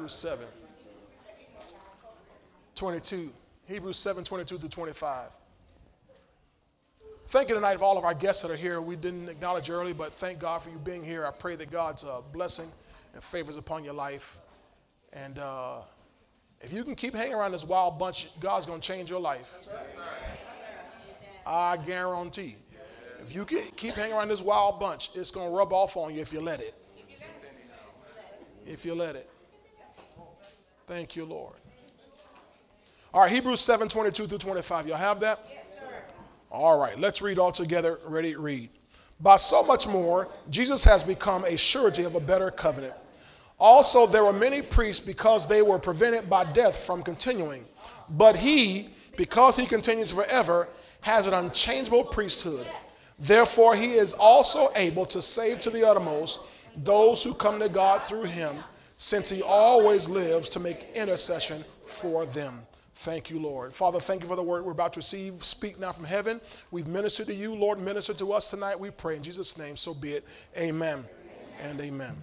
[0.00, 0.46] Hebrews 7.
[2.74, 3.30] 22.
[3.68, 5.28] Hebrews 7, 22 through 25.
[7.26, 8.80] Thank you tonight of all of our guests that are here.
[8.80, 11.26] We didn't acknowledge early, but thank God for you being here.
[11.26, 12.68] I pray that God's uh, blessing
[13.12, 14.40] and favors upon your life.
[15.12, 15.82] And uh,
[16.62, 19.68] if you can keep hanging around this wild bunch, God's going to change your life.
[21.46, 22.56] I guarantee.
[23.20, 26.22] If you keep hanging around this wild bunch, it's going to rub off on you
[26.22, 26.74] if you let it.
[28.64, 29.28] If you let it.
[30.90, 31.54] Thank you, Lord.
[33.14, 34.88] All right, Hebrews 7 22 through 25.
[34.88, 35.38] Y'all have that?
[35.48, 35.84] Yes, sir.
[36.50, 38.00] All right, let's read all together.
[38.04, 38.34] Ready?
[38.34, 38.70] Read.
[39.20, 42.94] By so much more, Jesus has become a surety of a better covenant.
[43.56, 47.66] Also, there were many priests because they were prevented by death from continuing.
[48.08, 50.66] But he, because he continues forever,
[51.02, 52.66] has an unchangeable priesthood.
[53.16, 56.40] Therefore, he is also able to save to the uttermost
[56.76, 58.56] those who come to God through him,
[59.00, 62.60] since he always lives to make intercession for them.
[62.96, 63.72] Thank you, Lord.
[63.72, 65.42] Father, thank you for the word we're about to receive.
[65.42, 66.38] Speak now from heaven.
[66.70, 67.78] We've ministered to you, Lord.
[67.80, 68.78] Minister to us tonight.
[68.78, 69.74] We pray in Jesus' name.
[69.74, 70.24] So be it.
[70.54, 71.70] Amen, amen.
[71.70, 72.14] and amen.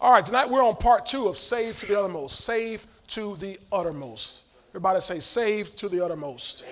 [0.00, 2.44] All right, tonight we're on part two of Save to the Uttermost.
[2.44, 4.46] Save to the Uttermost.
[4.70, 6.58] Everybody say, Save to the Uttermost.
[6.58, 6.70] To the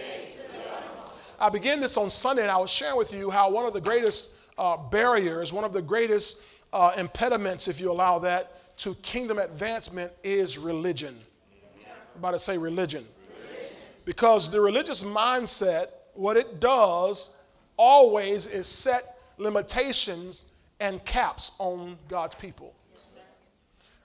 [0.72, 1.36] uttermost.
[1.40, 3.80] I began this on Sunday, and I was sharing with you how one of the
[3.80, 9.38] greatest uh, barriers, one of the greatest uh, impediments, if you allow that, to kingdom
[9.38, 11.16] advancement is religion
[12.16, 13.04] about to say religion.
[13.46, 13.76] religion.
[14.04, 17.42] Because the religious mindset, what it does
[17.76, 19.02] always is set
[19.38, 22.74] limitations and caps on God's people.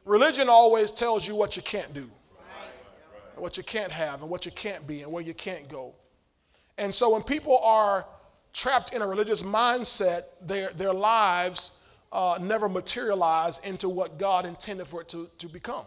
[0.06, 2.10] Religion always tells you what you can't do,
[3.36, 5.94] and what you can't have, and what you can't be, and where you can't go.
[6.78, 8.08] And so when people are
[8.54, 14.88] trapped in a religious mindset, their, their lives uh, never materialize into what God intended
[14.88, 15.86] for it to, to become.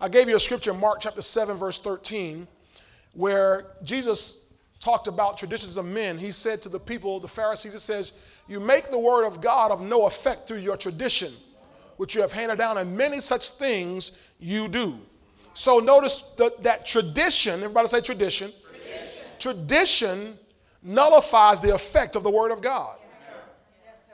[0.00, 2.48] I gave you a scripture in Mark chapter 7, verse 13,
[3.12, 6.18] where Jesus talked about traditions of men.
[6.18, 8.12] He said to the people, the Pharisees, it says,
[8.48, 11.32] You make the word of God of no effect through your tradition,
[11.96, 14.94] which you have handed down, and many such things you do.
[15.54, 18.50] So notice the, that tradition, everybody say tradition.
[18.66, 19.24] Tradition.
[19.38, 20.38] tradition
[20.82, 22.96] nullifies the effect of the word of God.
[23.00, 23.24] Yes,
[23.84, 24.10] yes,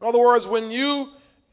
[0.00, 1.08] In other words, when you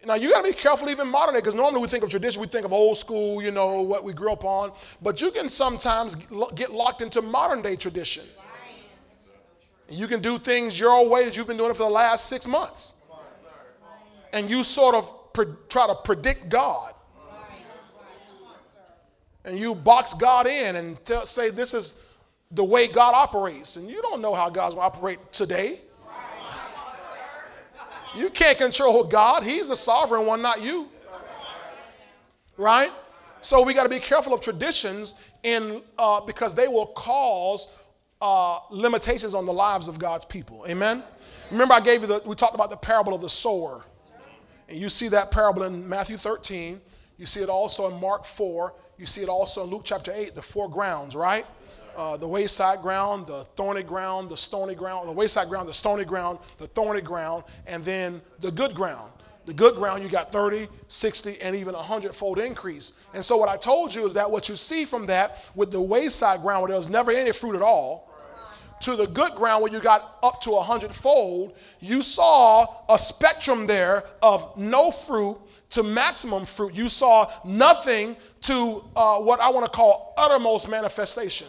[0.06, 2.42] now you got to be careful even modern day because normally we think of tradition,
[2.42, 4.72] we think of old school, you know, what we grew up on.
[5.02, 6.16] But you can sometimes
[6.56, 8.26] get locked into modern day tradition.
[9.90, 12.28] You can do things your own way that you've been doing it for the last
[12.28, 13.04] six months.
[14.34, 16.94] And you sort of pre- try to predict God.
[19.46, 22.10] And you box God in and tell, say this is
[22.52, 23.76] the way God operates.
[23.76, 25.80] And you don't know how God's going to operate today.
[28.16, 29.44] You can't control God.
[29.44, 30.88] He's the sovereign one, not you.
[32.58, 32.92] Right?
[33.42, 37.76] So we got to be careful of traditions in uh, because they will cause
[38.22, 40.66] uh, limitations on the lives of God's people.
[40.70, 41.04] Amen.
[41.52, 42.22] Remember, I gave you the.
[42.26, 43.86] We talked about the parable of the sower,
[44.70, 46.80] and you see that parable in Matthew 13.
[47.18, 48.74] You see it also in Mark 4.
[48.98, 50.36] You see it also in Luke chapter 8.
[50.36, 51.46] The four grounds, right?
[51.96, 56.06] Uh, the wayside ground, the thorny ground, the stony ground, the wayside ground, the stony
[56.06, 59.12] ground, the thorny ground, and then the good ground.
[59.46, 63.04] The good ground, you got 30, 60, and even a 100 fold increase.
[63.14, 65.82] And so, what I told you is that what you see from that with the
[65.82, 68.10] wayside ground where there was never any fruit at all,
[68.84, 73.66] to the good ground where you got up to a hundredfold, you saw a spectrum
[73.66, 75.38] there of no fruit
[75.70, 76.76] to maximum fruit.
[76.76, 81.48] You saw nothing to uh, what I want to call uttermost manifestation.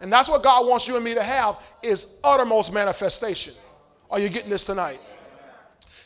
[0.00, 3.54] And that's what God wants you and me to have is uttermost manifestation.
[4.10, 4.98] Are you getting this tonight?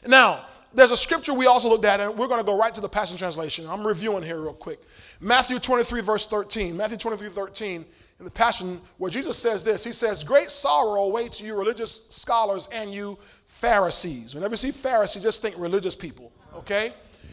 [0.07, 2.81] Now, there's a scripture we also looked at, and we're going to go right to
[2.81, 3.67] the Passion Translation.
[3.69, 4.81] I'm reviewing here real quick.
[5.21, 6.77] Matthew 23, verse 13.
[6.77, 7.85] Matthew 23, 13,
[8.19, 12.69] in the Passion, where Jesus says this He says, Great sorrow awaits you, religious scholars,
[12.73, 13.17] and you,
[13.47, 14.35] Pharisees.
[14.35, 16.93] Whenever you see Pharisees, just think religious people, okay?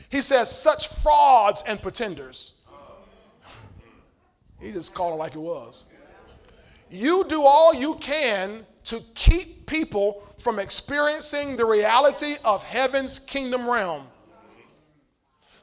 [0.09, 2.61] He says, Such frauds and pretenders.
[4.59, 5.85] he just called it like it was
[6.91, 13.69] you do all you can to keep people from experiencing the reality of heaven's kingdom
[13.69, 14.07] realm.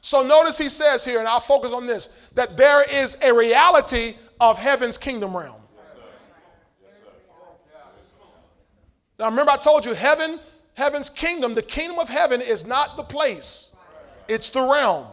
[0.01, 4.15] So notice he says here, and I'll focus on this, that there is a reality
[4.39, 5.61] of heaven's kingdom realm.
[9.19, 10.39] Now remember I told you heaven,
[10.75, 13.77] heaven's kingdom, the kingdom of heaven is not the place.
[14.29, 15.05] It's the realm.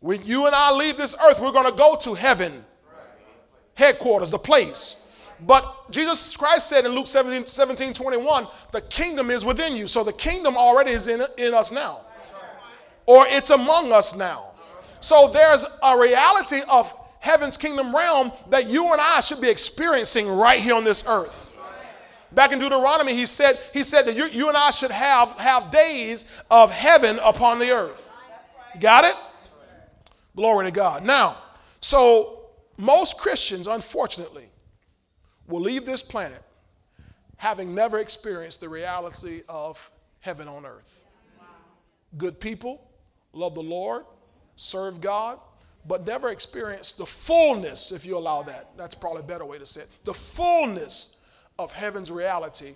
[0.00, 2.64] When you and I leave this earth, we're going to go to heaven
[3.74, 5.00] headquarters, the place.
[5.46, 9.86] But Jesus Christ said in Luke 17, 17 21, the kingdom is within you.
[9.86, 12.00] So the kingdom already is in, in us now.
[13.06, 14.52] or it's among us now.
[15.00, 20.28] So there's a reality of heaven's kingdom realm that you and I should be experiencing
[20.28, 21.50] right here on this earth.
[22.32, 25.70] Back in Deuteronomy, he said, he said that you, you and I should have, have
[25.70, 28.12] days of heaven upon the earth.
[28.80, 29.14] Got it?
[30.34, 31.04] Glory to God.
[31.04, 31.36] Now,
[31.80, 32.43] so
[32.76, 34.46] most Christians, unfortunately,
[35.46, 36.42] will leave this planet
[37.36, 39.90] having never experienced the reality of
[40.20, 41.04] heaven on earth.
[42.16, 42.80] Good people,
[43.32, 44.04] love the Lord,
[44.56, 45.38] serve God,
[45.86, 48.76] but never experience the fullness, if you allow that.
[48.76, 49.88] That's probably a better way to say it.
[50.04, 51.26] The fullness
[51.58, 52.72] of heaven's reality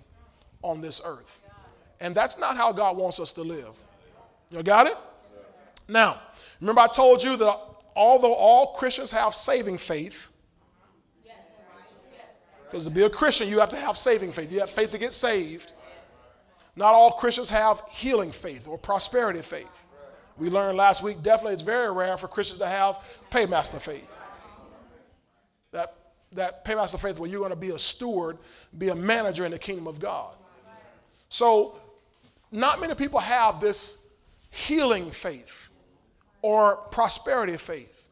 [0.61, 1.41] on this earth.
[2.01, 3.81] And that's not how God wants us to live.
[4.51, 4.95] You got it?
[5.87, 6.21] Now,
[6.61, 7.59] remember I told you that
[7.99, 10.31] although all Christians have saving faith,
[12.63, 14.51] because to be a Christian, you have to have saving faith.
[14.51, 15.73] You have faith to get saved.
[16.75, 19.87] Not all Christians have healing faith or prosperity faith.
[20.37, 24.21] We learned last week, definitely it's very rare for Christians to have paymaster faith.
[25.71, 25.95] That,
[26.33, 28.37] that paymaster faith where you're going to be a steward,
[28.77, 30.37] be a manager in the kingdom of God.
[31.27, 31.75] So,
[32.51, 34.13] not many people have this
[34.51, 35.68] healing faith
[36.41, 38.07] or prosperity faith.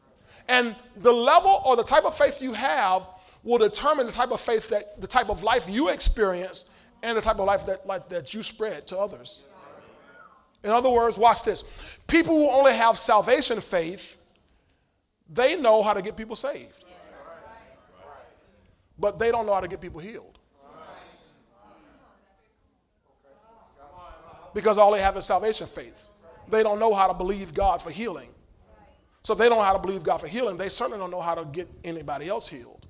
[0.48, 3.02] And the level or the type of faith you have
[3.44, 7.22] will determine the type of faith that the type of life you experience and the
[7.22, 9.42] type of life that, like, that you spread to others.
[10.64, 11.98] In other words, watch this.
[12.08, 14.20] People who only have salvation faith,
[15.30, 16.84] they know how to get people saved.
[18.98, 20.40] But they don't know how to get people healed.
[24.52, 26.07] Because all they have is salvation faith.
[26.50, 28.30] They don't know how to believe God for healing.
[29.22, 31.20] So if they don't know how to believe God for healing, they certainly don't know
[31.20, 32.86] how to get anybody else healed.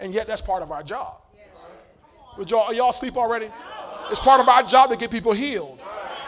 [0.00, 1.20] And yet, that's part of our job.
[2.38, 3.48] Would y'all, are y'all asleep already?
[4.10, 5.80] It's part of our job to get people healed.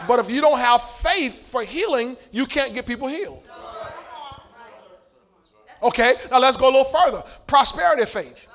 [0.06, 3.42] But if you don't have faith for healing, you can't get people healed.
[5.82, 7.22] Okay, now let's go a little further.
[7.46, 8.48] Prosperity faith.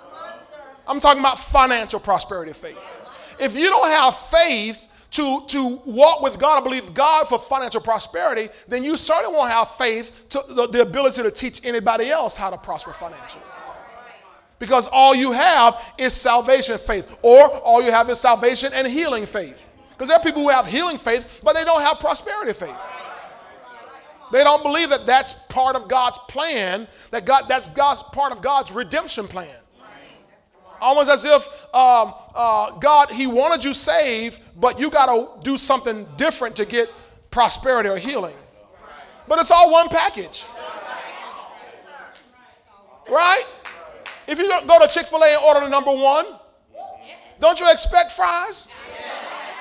[0.87, 2.89] I'm talking about financial prosperity faith.
[3.39, 7.81] If you don't have faith to, to walk with God and believe God for financial
[7.81, 12.37] prosperity, then you certainly won't have faith to the, the ability to teach anybody else
[12.37, 13.43] how to prosper financially
[14.61, 19.25] because all you have is salvation faith, or all you have is salvation and healing
[19.25, 19.67] faith.
[19.89, 22.77] Because there are people who have healing faith, but they don't have prosperity faith.
[24.31, 28.43] They don't believe that that's part of God's plan, that God, that's God's part of
[28.43, 29.49] God's redemption plan.
[30.79, 35.57] Almost as if um, uh, God, He wanted you saved, but you got to do
[35.57, 36.93] something different to get
[37.29, 38.35] prosperity or healing.
[39.27, 40.45] But it's all one package.
[43.09, 43.43] Right?
[44.27, 46.25] If you go to Chick fil A and order the number one,
[47.39, 48.69] don't you expect fries?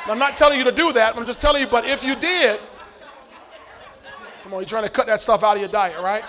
[0.07, 1.17] I'm not telling you to do that.
[1.17, 2.59] I'm just telling you, but if you did,
[4.43, 6.23] come on, you're trying to cut that stuff out of your diet, right?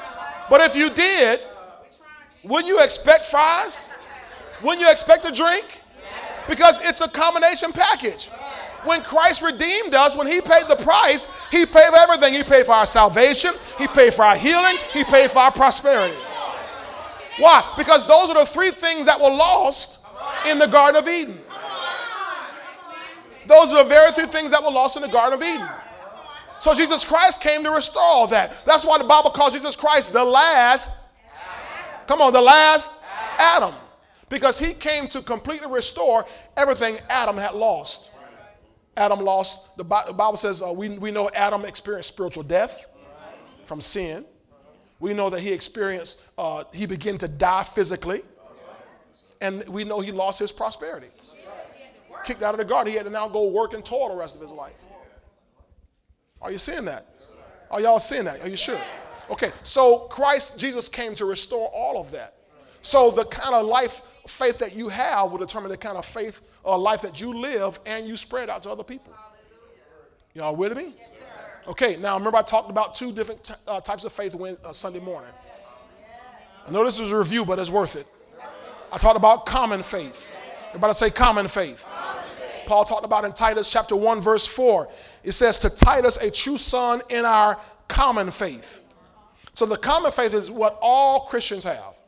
[0.49, 1.39] But if you did,
[2.44, 3.89] wouldn't you expect fries?
[4.61, 5.81] Wouldn't you expect a drink?
[6.47, 8.29] Because it's a combination package.
[8.83, 12.33] When Christ redeemed us, when He paid the price, He paid for everything.
[12.33, 16.17] He paid for our salvation, He paid for our healing, He paid for our prosperity.
[17.38, 17.63] Why?
[17.77, 20.05] Because those are the three things that were lost
[20.49, 21.38] in the Garden of Eden.
[23.47, 25.67] Those are the very three things that were lost in the Garden of Eden.
[26.59, 28.63] So Jesus Christ came to restore all that.
[28.65, 30.99] That's why the Bible calls Jesus Christ the last.
[32.07, 33.04] Come on, the last
[33.39, 33.73] Adam.
[34.31, 38.11] Because he came to completely restore everything Adam had lost.
[38.95, 42.88] Adam lost, the Bible says uh, we, we know Adam experienced spiritual death
[43.64, 44.23] from sin.
[45.02, 48.21] We know that he experienced, uh, he began to die physically.
[49.42, 51.07] And we know he lost his prosperity.
[52.23, 52.92] Kicked out of the garden.
[52.92, 54.81] He had to now go work and toil the rest of his life.
[56.42, 57.06] Are you seeing that?
[57.69, 58.42] Are y'all seeing that?
[58.42, 58.80] Are you sure?
[59.30, 62.35] Okay, so Christ Jesus came to restore all of that.
[62.81, 66.42] So the kind of life, faith that you have will determine the kind of faith
[66.64, 69.14] or life that you live and you spread out to other people.
[70.33, 70.94] Y'all with me?
[70.97, 71.21] Yes,
[71.68, 74.71] Okay, now remember I talked about two different t- uh, types of faith when, uh,
[74.71, 75.30] Sunday morning.
[76.68, 78.07] I know this is a review, but it's worth it.
[78.92, 80.31] I talked about common faith.
[80.69, 81.85] Everybody say common faith.
[81.88, 82.66] common faith.
[82.66, 84.88] Paul talked about in Titus chapter 1, verse 4.
[85.23, 88.81] It says, To Titus, a true son in our common faith.
[89.54, 92.00] So the common faith is what all Christians have.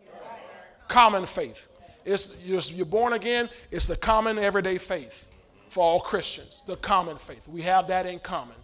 [0.88, 1.70] Common faith.
[2.06, 5.30] It's, you're, you're born again, it's the common everyday faith
[5.70, 6.64] for all Christians.
[6.68, 7.48] The common faith.
[7.48, 8.56] We have that in common.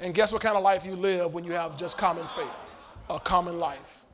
[0.00, 2.54] And guess what kind of life you live when you have just common faith?
[3.08, 4.04] A common life.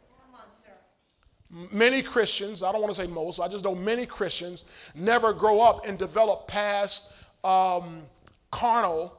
[1.73, 5.61] Many Christians, I don't want to say most, I just know many Christians never grow
[5.61, 8.03] up and develop past um,
[8.51, 9.17] carnal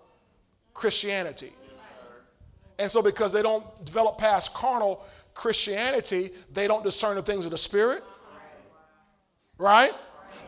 [0.76, 1.50] Christianity.
[2.78, 5.04] And so, because they don't develop past carnal
[5.40, 8.04] Christianity, they don't discern the things of the Spirit.
[9.58, 9.94] Right?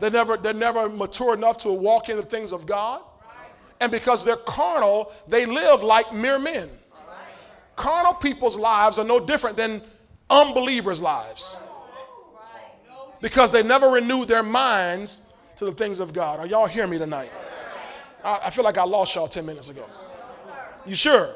[0.00, 3.00] They never, they're never mature enough to walk in the things of God.
[3.80, 6.68] And because they're carnal, they live like mere men.
[7.74, 9.80] Carnal people's lives are no different than
[10.28, 11.56] unbelievers' lives
[13.22, 16.38] because they never renewed their minds to the things of God.
[16.38, 17.32] Are y'all hearing me tonight?
[18.22, 19.86] I, I feel like I lost y'all 10 minutes ago.
[20.84, 21.30] You sure?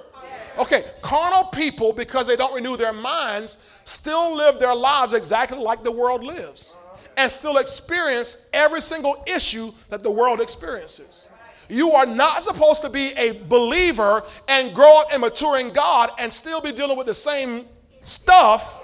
[0.58, 5.82] Okay, carnal people, because they don't renew their minds, still live their lives exactly like
[5.82, 6.76] the world lives
[7.16, 11.28] and still experience every single issue that the world experiences.
[11.68, 16.10] You are not supposed to be a believer and grow up and mature in God
[16.18, 17.66] and still be dealing with the same
[18.02, 18.82] stuff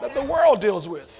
[0.00, 1.14] that the world deals with.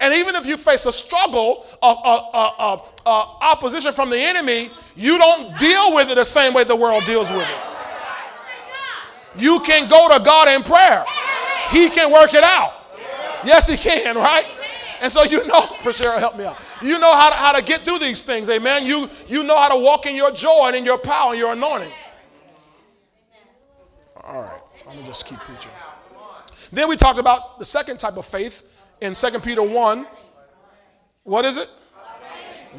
[0.00, 5.16] And even if you face a struggle, a, a, a, opposition from the enemy, you
[5.16, 7.75] don't deal with it the same way the world deals with it.
[9.38, 11.04] You can go to God in prayer.
[11.70, 12.72] He can work it out.
[13.44, 14.44] Yes, he can, right?
[15.00, 16.58] And so you know, Priscilla, help me out.
[16.82, 18.86] You know how to, how to get through these things, amen.
[18.86, 21.52] You, you know how to walk in your joy and in your power and your
[21.52, 21.92] anointing.
[24.22, 25.70] All right, I'm going to just keep preaching.
[26.72, 30.06] Then we talked about the second type of faith in 2 Peter 1.
[31.22, 31.70] What is it?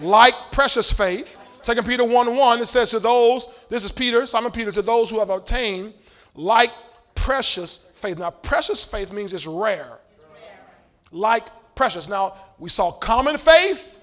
[0.02, 1.40] Like precious faith.
[1.64, 5.10] 2 Peter 1 1, it says to those, this is Peter, Simon Peter, to those
[5.10, 5.94] who have obtained
[6.38, 6.72] like
[7.16, 8.18] precious faith.
[8.18, 10.00] Now, precious faith means it's rare.
[11.12, 11.44] Like
[11.76, 12.08] precious.
[12.08, 14.00] Now, we saw common faith,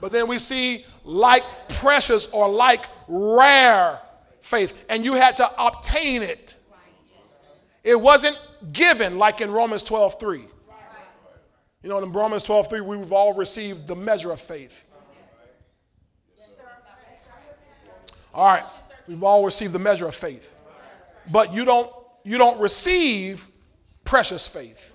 [0.00, 4.00] but then we see like precious or like rare
[4.40, 4.86] faith.
[4.88, 6.56] And you had to obtain it.
[7.84, 8.36] It wasn't
[8.72, 10.42] given like in Romans 12 3.
[11.82, 14.88] You know, in Romans 12 3, we've all received the measure of faith.
[18.34, 18.64] All right,
[19.06, 20.55] we've all received the measure of faith.
[21.30, 21.90] But you don't
[22.24, 23.46] you don't receive
[24.04, 24.94] precious faith.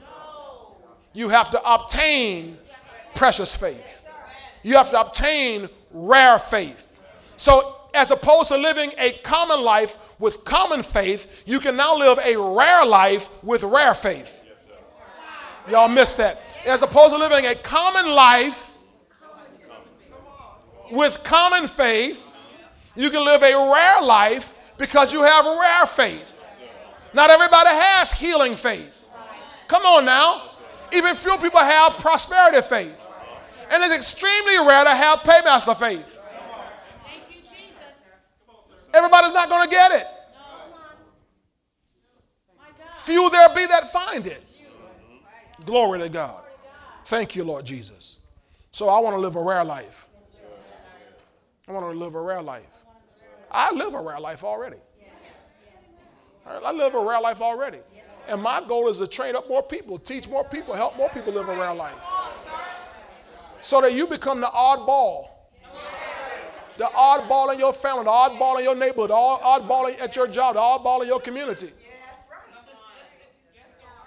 [1.13, 2.57] You have to obtain
[3.15, 4.07] precious faith.
[4.63, 6.97] You have to obtain rare faith.
[7.37, 12.19] So as opposed to living a common life with common faith, you can now live
[12.19, 14.37] a rare life with rare faith.
[15.69, 16.41] Y'all missed that.
[16.65, 18.77] As opposed to living a common life
[20.91, 22.25] with common faith,
[22.95, 26.29] you can live a rare life because you have rare faith.
[27.13, 29.09] Not everybody has healing faith.
[29.67, 30.41] Come on now.
[30.91, 32.97] Even few people have prosperity faith.
[33.71, 36.17] And it's extremely rare to have paymaster faith.
[38.93, 40.07] Everybody's not going to get it.
[42.93, 44.43] Few there be that find it.
[45.65, 46.43] Glory to God.
[47.05, 48.17] Thank you, Lord Jesus.
[48.71, 50.07] So I want to live a rare life.
[51.67, 52.80] I want to live a rare life.
[53.51, 54.77] I live a rare life already.
[56.45, 57.79] I live a rare life already.
[58.27, 61.33] And my goal is to train up more people, teach more people, help more people
[61.33, 61.95] live a rare life.
[63.59, 65.27] So that you become the oddball.
[66.77, 70.55] The oddball in your family, the oddball in your neighborhood, the oddball at your job,
[70.55, 71.69] the oddball in your community.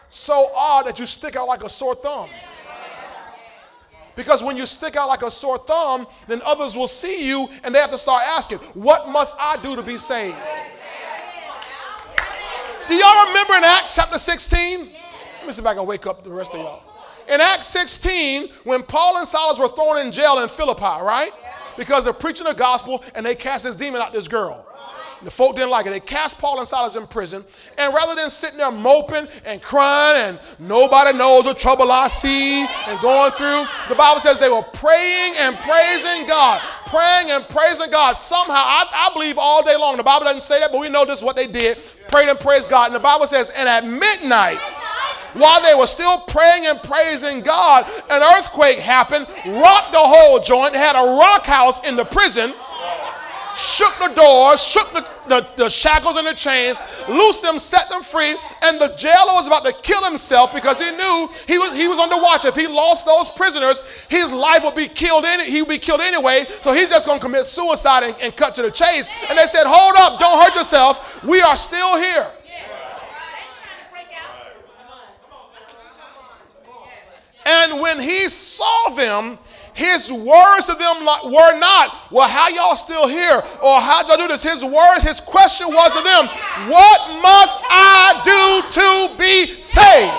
[0.09, 2.29] So odd that you stick out like a sore thumb.
[4.17, 7.75] Because when you stick out like a sore thumb, then others will see you and
[7.75, 10.37] they have to start asking, What must I do to be saved?
[12.87, 14.81] Do y'all remember in Acts chapter 16?
[14.81, 16.83] Let me see if I can wake up the rest of y'all.
[17.33, 21.31] In Acts 16, when Paul and Silas were thrown in jail in Philippi, right?
[21.79, 24.67] Because they're preaching the gospel and they cast this demon out this girl.
[25.23, 25.91] The folk didn't like it.
[25.91, 27.45] They cast Paul and Silas in prison.
[27.79, 32.63] And rather than sitting there moping and crying and nobody knows the trouble I see
[32.63, 36.61] and going through, the Bible says they were praying and praising God.
[36.87, 38.17] Praying and praising God.
[38.17, 39.97] Somehow, I, I believe all day long.
[39.97, 41.79] The Bible doesn't say that, but we know this is what they did.
[42.09, 42.87] Prayed and praised God.
[42.87, 44.59] And the Bible says, and at midnight,
[45.35, 50.75] while they were still praying and praising God, an earthquake happened, rocked the whole joint,
[50.75, 52.53] had a rock house in the prison
[53.57, 58.03] shook the doors, shook the, the, the, shackles and the chains, loosed them, set them
[58.03, 61.89] free, and the jailer was about to kill himself because he knew he was he
[61.89, 62.45] was under watch.
[62.45, 66.01] If he lost those prisoners, his life would be killed in he would be killed
[66.01, 66.45] anyway.
[66.61, 69.11] So he's just gonna commit suicide and, and cut to the chase.
[69.29, 71.23] And they said, Hold up, don't hurt yourself.
[71.25, 72.27] We are still here.
[77.47, 79.39] And when he saw them,
[79.75, 83.43] his words to them were not, well, how y'all still here?
[83.63, 84.43] Or how'd y'all do this?
[84.43, 86.31] His words, his question was to them,
[86.71, 88.41] what must I do
[88.79, 90.15] to be saved?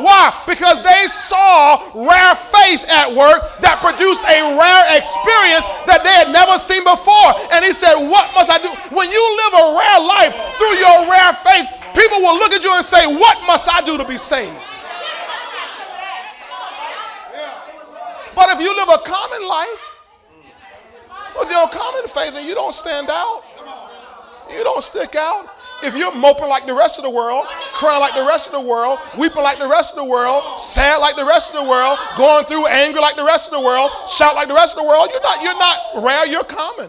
[0.00, 0.34] Why?
[0.48, 6.34] Because they saw rare faith at work that produced a rare experience that they had
[6.34, 7.30] never seen before.
[7.54, 8.66] And he said, What must I do?
[8.90, 12.62] When you live a rare life through your rare faith, people people will look at
[12.62, 14.73] you and say, What must I do to be saved?
[18.34, 20.00] But if you live a common life
[21.38, 23.42] with your common faith and you don't stand out,
[24.50, 25.48] you don't stick out.
[25.82, 28.68] If you're moping like the rest of the world, crying like the rest of the
[28.68, 31.98] world, weeping like the rest of the world, sad like the rest of the world,
[32.16, 34.88] going through anger like the rest of the world, shout like the rest of the
[34.88, 36.88] world, you're not, you're not rare, you're common.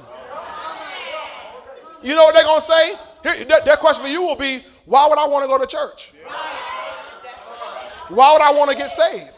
[2.02, 2.94] You know what they're gonna say?
[3.24, 5.66] Here, their, their question for you will be, why would I want to go to
[5.66, 6.14] church?
[8.10, 9.35] Why would I want to get saved?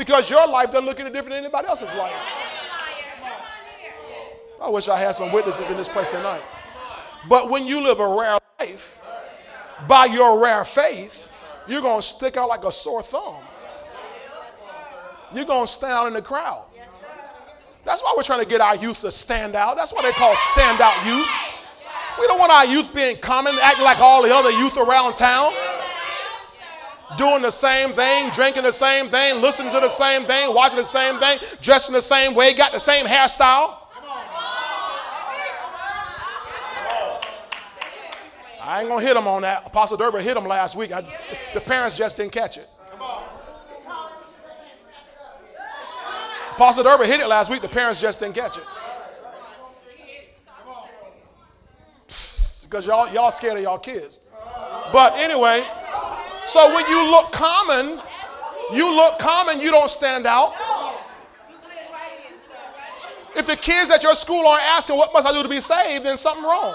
[0.00, 2.10] Because your life doesn't look any different than anybody else's life.
[4.58, 6.40] I wish I had some witnesses in this place tonight.
[7.28, 9.02] But when you live a rare life,
[9.86, 11.36] by your rare faith,
[11.68, 13.42] you're going to stick out like a sore thumb.
[15.34, 16.64] You're going to stand out in the crowd.
[17.84, 19.76] That's why we're trying to get our youth to stand out.
[19.76, 21.28] That's what they call stand out youth.
[22.18, 25.52] We don't want our youth being common, acting like all the other youth around town.
[27.16, 30.84] Doing the same thing, drinking the same thing, listening to the same thing, watching the
[30.84, 33.76] same thing, dressing the same way, got the same hairstyle.
[38.62, 39.66] I ain't gonna hit him on that.
[39.66, 40.92] Apostle Durber hit him last week.
[40.92, 41.00] I,
[41.54, 42.68] the parents just didn't catch it.
[46.52, 47.62] Apostle Durber hit it last week.
[47.62, 48.64] The parents just didn't catch it.
[52.06, 54.20] Because y'all y'all scared of y'all kids.
[54.92, 55.64] But anyway,
[56.46, 58.00] so when you look common,
[58.72, 60.54] you look common, you don't stand out.
[63.36, 66.04] If the kids at your school aren't asking, what must I do to be saved,
[66.04, 66.74] then something wrong.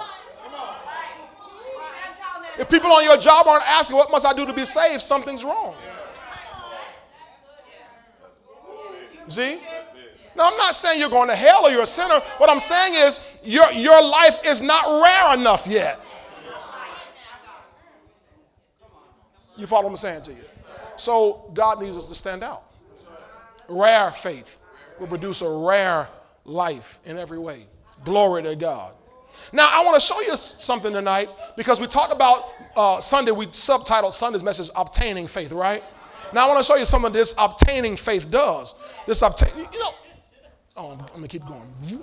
[2.58, 5.44] If people on your job aren't asking, what must I do to be saved, something's
[5.44, 5.76] wrong.
[9.28, 9.58] See?
[10.36, 12.20] Now, I'm not saying you're going to hell or you're a sinner.
[12.38, 16.00] What I'm saying is your, your life is not rare enough yet.
[19.58, 20.44] You follow what I'm saying to you?
[20.98, 22.64] So, God needs us to stand out.
[23.68, 24.60] Rare faith
[25.00, 26.08] will produce a rare
[26.46, 27.66] life in every way.
[28.04, 28.94] Glory to God.
[29.52, 33.48] Now, I want to show you something tonight because we talked about uh, Sunday, we
[33.48, 35.84] subtitled Sunday's message, Obtaining Faith, right?
[36.34, 38.76] Now, I want to show you something this obtaining faith does.
[39.06, 39.92] This obtain, you know,
[40.76, 42.02] oh, I'm going to keep going.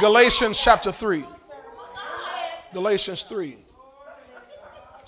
[0.00, 1.24] Galatians chapter 3.
[2.72, 3.56] Galatians 3.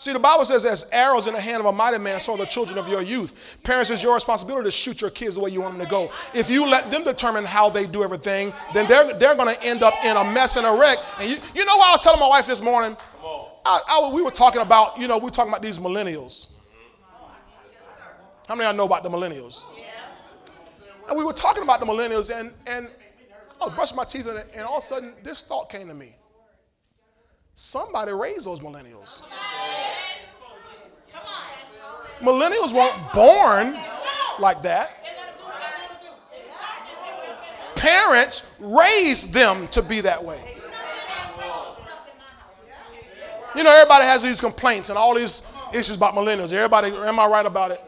[0.02, 2.36] See, the Bible says, as arrows in the hand of a mighty man, so are
[2.36, 3.60] the children of your youth.
[3.62, 6.10] Parents, it's your responsibility to shoot your kids the way you want them to go.
[6.34, 9.84] If you let them determine how they do everything, then they're, they're going to end
[9.84, 10.98] up in a mess and a wreck.
[11.20, 12.96] And you, you know what I was telling my wife this morning?
[13.64, 16.50] I, I, we were talking about, you know, we were talking about these millennials.
[18.48, 19.62] How many of y'all know about the millennials?
[21.08, 22.90] And we were talking about the millennials, and, and
[23.60, 25.94] I was brushing my teeth, and, and all of a sudden, this thought came to
[25.94, 26.16] me.
[27.54, 29.22] Somebody raised those millennials.
[32.22, 33.76] Millennials weren't born
[34.38, 34.90] like that.
[37.74, 40.40] Parents raised them to be that way.
[43.56, 46.52] You know, everybody has these complaints and all these issues about millennials.
[46.52, 47.80] Everybody, am I right about it?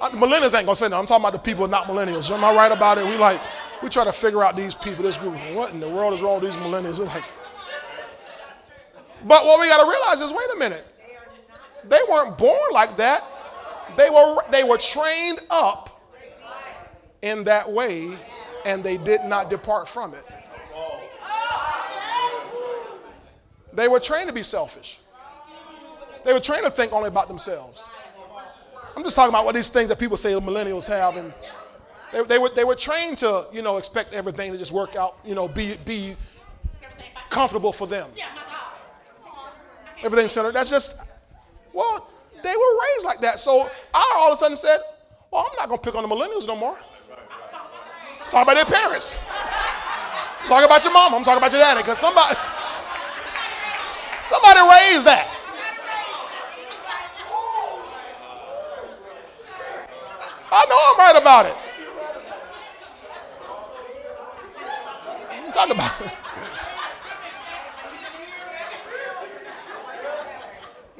[0.00, 0.98] Uh, millennials ain't gonna say no.
[0.98, 2.30] I'm talking about the people not millennials.
[2.30, 3.04] Am I right about it?
[3.04, 3.40] We like,
[3.82, 5.34] we try to figure out these people, this group.
[5.54, 6.98] What in the world is wrong with these millennials?
[6.98, 7.24] They're like,
[9.24, 10.84] but what we got to realize is, wait a minute.
[11.84, 13.22] They weren't born like that.
[13.96, 16.00] They were, they were trained up
[17.22, 18.16] in that way
[18.66, 20.24] and they did not depart from it.
[23.72, 25.00] They were trained to be selfish.
[26.24, 27.88] They were trained to think only about themselves.
[28.96, 31.32] I'm just talking about what these things that people say the millennials have, and
[32.12, 35.18] they, they, were they were trained to you know expect everything to just work out,
[35.24, 36.14] you know, be be
[37.30, 38.10] comfortable for them.
[40.02, 40.52] Everything centered.
[40.52, 41.12] That's just
[41.72, 42.11] well,
[42.42, 43.38] they were raised like that.
[43.38, 44.78] So I all of a sudden said,
[45.30, 46.78] well, I'm not going to pick on the millennials no more.
[48.30, 49.18] Talk about their parents.
[50.46, 51.14] Talk about your mom.
[51.14, 52.34] I'm talking about your daddy because somebody,
[54.22, 55.28] somebody raised that.
[60.54, 61.54] I know I'm right about it.
[65.54, 66.21] Talk about it.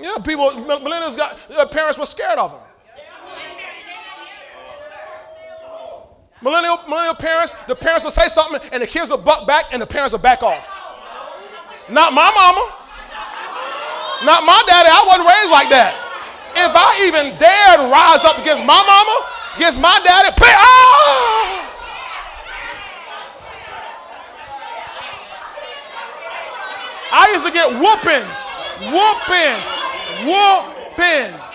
[0.02, 2.60] Yeah, people, millennials got, their parents were scared of them.
[6.42, 9.80] Millennial, millennial parents, the parents will say something and the kids will buck back and
[9.80, 10.66] the parents will back off.
[11.88, 12.66] Not my mama.
[14.26, 14.90] Not my daddy.
[14.90, 15.94] I wasn't raised like that.
[16.58, 19.16] If I even dared rise up against my mama,
[19.54, 21.68] against my daddy, pay, ah!
[27.14, 28.42] I used to get whoopings
[28.90, 29.91] Whoopings.
[30.24, 31.52] Whoopings.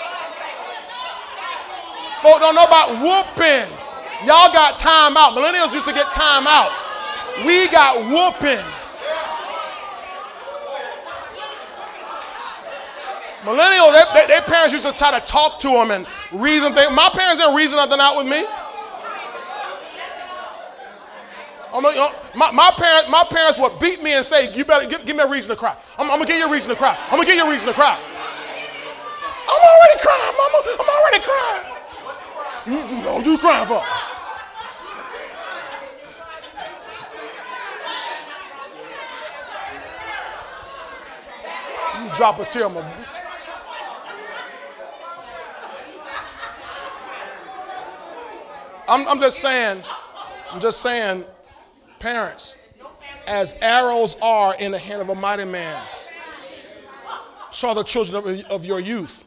[2.22, 3.92] Folk don't know about whoopings.
[4.26, 5.38] Y'all got time out.
[5.38, 6.72] Millennials used to get time out.
[7.46, 8.98] We got whoopings.
[13.46, 16.92] Millennials, they, they, their parents used to try to talk to them and reason things.
[16.92, 18.44] My parents didn't reason nothing out with me.
[21.72, 21.82] Oh,
[22.36, 25.24] my, my, parents, my parents would beat me and say, You better give, give me
[25.24, 25.78] a reason to cry.
[25.98, 26.98] I'm, I'm, gonna give you a reason to cry.
[27.06, 27.98] I'm gonna give you a reason to cry.
[29.58, 30.58] I'm already crying, mama.
[30.80, 31.78] I'm already crying.
[32.68, 33.82] You, what you crying for?
[42.04, 43.08] You drop a tear, a,
[48.90, 49.84] I'm, I'm just saying,
[50.52, 51.26] I'm just saying,
[52.00, 52.56] parents,
[53.26, 55.82] as arrows are in the hand of a mighty man,
[57.52, 59.27] so are the children of, of your youth.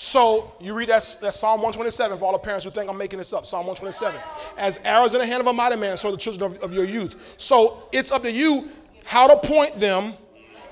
[0.00, 3.18] So you read that, that Psalm 127 for all the parents who think I'm making
[3.18, 3.44] this up.
[3.44, 4.18] Psalm 127.
[4.56, 6.86] As arrows in the hand of a mighty man, so the children of, of your
[6.86, 7.34] youth.
[7.36, 8.66] So it's up to you
[9.04, 10.14] how to point them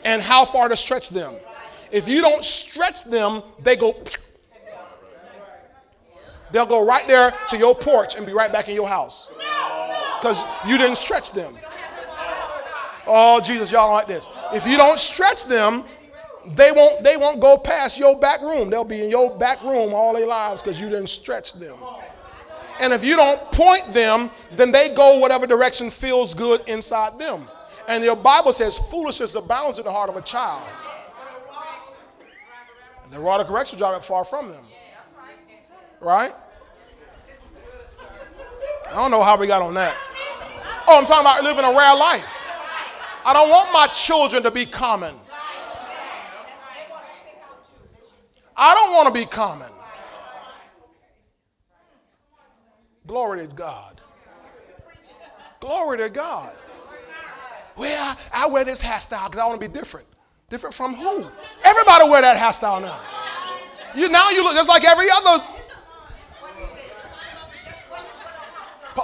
[0.02, 1.34] and how far to stretch them.
[1.92, 4.02] If you don't stretch them, they go
[6.50, 9.28] They'll go right there to your porch and be right back in your house.
[10.18, 11.54] Because you didn't stretch them.
[13.06, 14.30] Oh, Jesus, y'all don't like this.
[14.54, 15.84] If you don't stretch them,
[16.54, 18.70] they won't, they won't go past your back room.
[18.70, 21.76] They'll be in your back room all their lives because you didn't stretch them.
[22.80, 27.48] And if you don't point them, then they go whatever direction feels good inside them.
[27.88, 30.66] And your Bible says foolishness abounds in the heart of a child.
[33.02, 34.64] And the rod of correction drive it far from them.
[36.00, 36.32] Right?
[38.90, 39.96] I don't know how we got on that.
[40.86, 42.42] Oh, I'm talking about living a rare life.
[43.24, 45.14] I don't want my children to be common.
[48.58, 49.70] I don't want to be common.
[53.06, 54.00] Glory to God.
[55.60, 56.52] Glory to God.
[57.76, 60.06] Well, I, I wear this hairstyle because I want to be different.
[60.50, 61.26] Different from who?
[61.64, 63.00] Everybody wear that hairstyle now.
[63.94, 65.44] You now you look just like every other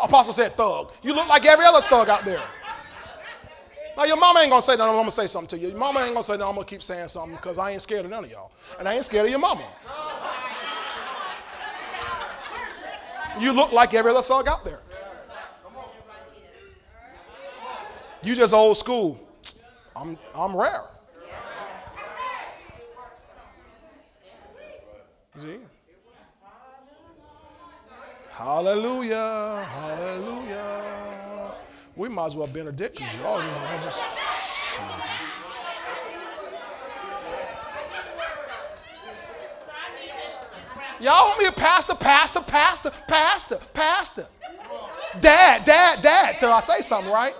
[0.03, 0.93] Apostle said thug.
[1.03, 2.43] You look like every other thug out there.
[3.97, 4.91] Now your mama ain't gonna say nothing.
[4.91, 5.71] I'm gonna say something to you.
[5.71, 6.49] Your mama ain't gonna say no.
[6.49, 8.95] I'm gonna keep saying something because I ain't scared of none of y'all, and I
[8.95, 9.65] ain't scared of your mama.
[13.39, 14.81] You look like every other thug out there.
[18.25, 19.21] You just old school.
[19.95, 20.85] I'm I'm rare.
[25.37, 25.59] See?
[28.33, 29.65] Hallelujah.
[29.69, 30.84] Hallelujah.
[31.97, 32.61] We might as well be
[33.23, 34.01] y'all just, just
[41.01, 44.27] Y'all want me to pastor, pastor, pastor, pastor, pastor.
[45.21, 47.35] Dad, dad, dad, till I say something, right?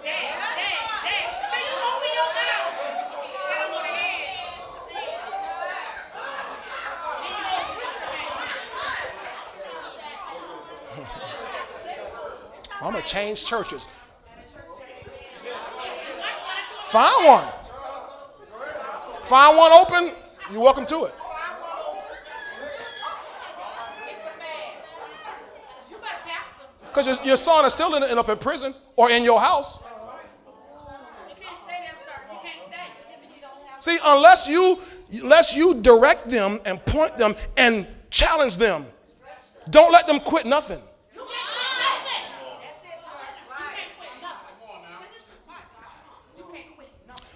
[12.83, 13.89] I'm going to change churches.
[16.95, 17.49] Find one.
[19.23, 20.13] Find one open,
[20.53, 21.15] you're welcome to it.
[26.87, 29.85] Because your, your, son is still in, in, up in prison or in your house.
[33.81, 34.79] See, unless you
[35.21, 38.87] unless you direct them and point them and challenge them,
[39.69, 40.81] don't let them quit nothing.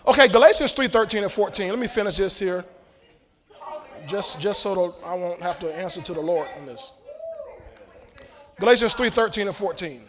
[0.09, 1.69] Okay, Galatians 3 13 and 14.
[1.69, 2.65] Let me finish this here.
[4.07, 6.93] Just, just so I won't have to answer to the Lord on this.
[8.59, 10.01] Galatians 3 13 and 14.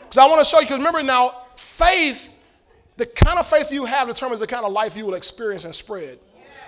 [0.00, 2.36] Because I want to show you, because remember now, faith,
[2.98, 5.74] the kind of faith you have determines the kind of life you will experience and
[5.74, 6.18] spread.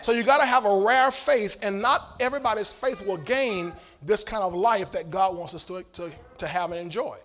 [0.01, 4.25] So you got to have a rare faith, and not everybody's faith will gain this
[4.25, 7.19] kind of life that God wants us to, to, to have and enjoy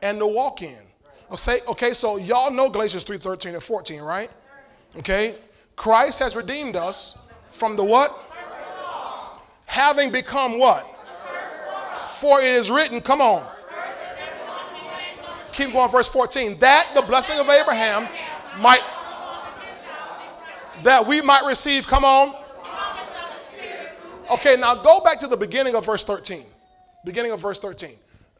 [0.00, 0.78] and to walk in.
[1.32, 4.30] Okay, okay, so y'all know Galatians 3 13 and 14, right?
[4.96, 5.34] Okay?
[5.76, 8.12] Christ has redeemed us from the what?
[9.66, 10.84] Having become what?
[12.18, 13.46] For it is written, come on.
[15.52, 16.58] Keep going, verse 14.
[16.58, 18.08] That the blessing of Abraham
[18.58, 18.82] might,
[20.82, 22.34] that we might receive, come on.
[24.32, 26.44] Okay, now go back to the beginning of verse 13.
[27.04, 27.90] Beginning of verse 13.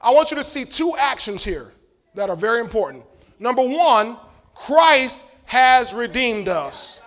[0.00, 1.72] I want you to see two actions here
[2.14, 3.04] that are very important.
[3.38, 4.16] Number one,
[4.54, 7.02] Christ has redeemed us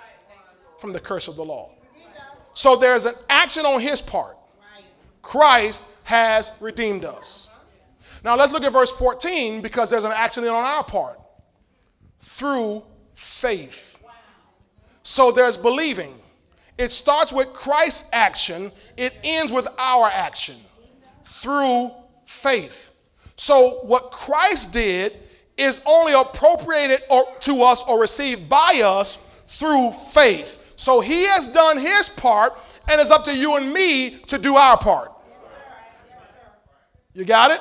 [0.80, 1.72] from the curse of the law.
[2.54, 4.38] So there's an action on his part.
[5.22, 7.50] Christ has redeemed us.
[8.24, 11.20] Now let's look at verse 14 because there's an action on our part
[12.20, 14.06] through faith.
[15.04, 16.14] So there's believing.
[16.78, 20.56] It starts with Christ's action, it ends with our action
[21.24, 21.92] through
[22.26, 22.93] faith.
[23.36, 25.18] So what Christ did
[25.58, 30.74] is only appropriated or, to us or received by us through faith.
[30.76, 32.54] So he has done his part,
[32.90, 35.12] and it's up to you and me to do our part.
[37.14, 37.60] You got it?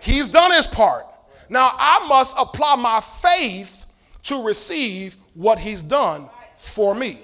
[0.00, 1.06] He's done his part.
[1.48, 3.86] Now I must apply my faith
[4.24, 7.18] to receive what he's done for me.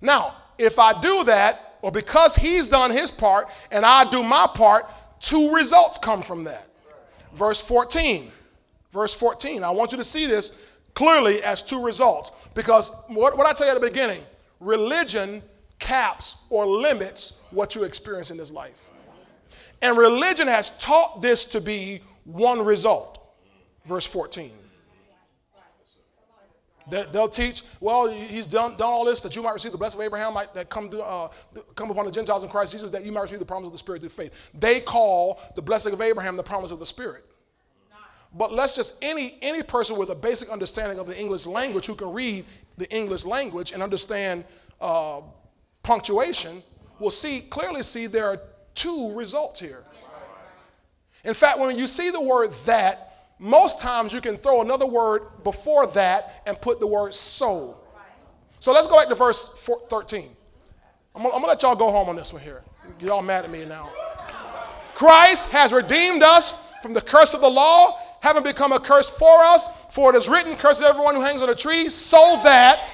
[0.00, 4.46] Now, if I do that, or because he's done his part and I do my
[4.54, 4.90] part,
[5.24, 6.68] two results come from that.
[7.34, 8.30] Verse 14.
[8.92, 9.64] Verse 14.
[9.64, 12.30] I want you to see this clearly as two results.
[12.54, 14.20] Because what, what I tell you at the beginning,
[14.60, 15.42] religion
[15.78, 18.90] caps or limits what you experience in this life.
[19.82, 23.18] And religion has taught this to be one result.
[23.84, 24.50] Verse 14.
[26.90, 30.04] They'll teach, well, he's done, done all this that you might receive the blessing of
[30.04, 31.28] Abraham, might, that come, to, uh,
[31.74, 33.78] come upon the Gentiles in Christ Jesus, that you might receive the promise of the
[33.78, 34.50] Spirit through faith.
[34.52, 37.24] They call the blessing of Abraham the promise of the Spirit.
[38.36, 41.94] But let's just, any, any person with a basic understanding of the English language who
[41.94, 42.44] can read
[42.76, 44.44] the English language and understand
[44.80, 45.22] uh,
[45.82, 46.62] punctuation
[46.98, 48.40] will see, clearly see there are
[48.74, 49.84] two results here.
[51.24, 55.22] In fact, when you see the word that, most times you can throw another word
[55.42, 57.76] before that and put the word so.
[58.60, 60.28] So let's go back to verse 13.
[61.14, 62.62] I'm gonna, I'm gonna let y'all go home on this one here.
[62.98, 63.90] Get all mad at me now.
[64.94, 69.42] Christ has redeemed us from the curse of the law, having become a curse for
[69.44, 69.68] us.
[69.90, 72.88] For it is written, Curse everyone who hangs on a tree, so that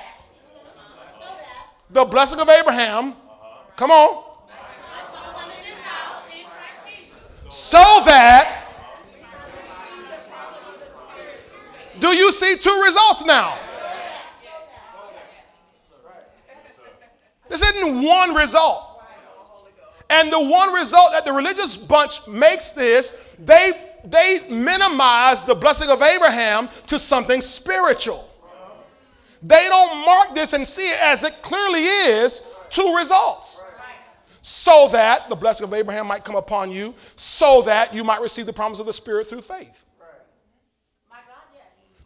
[1.90, 3.14] the blessing of Abraham,
[3.76, 4.24] come on,
[7.50, 8.59] so that
[12.10, 13.56] Do you see two results now?
[17.48, 19.04] This isn't one result.
[20.10, 23.70] And the one result that the religious bunch makes this, they,
[24.04, 28.28] they minimize the blessing of Abraham to something spiritual.
[29.40, 33.62] They don't mark this and see it as it clearly is two results.
[34.42, 38.46] So that the blessing of Abraham might come upon you, so that you might receive
[38.46, 39.84] the promise of the Spirit through faith.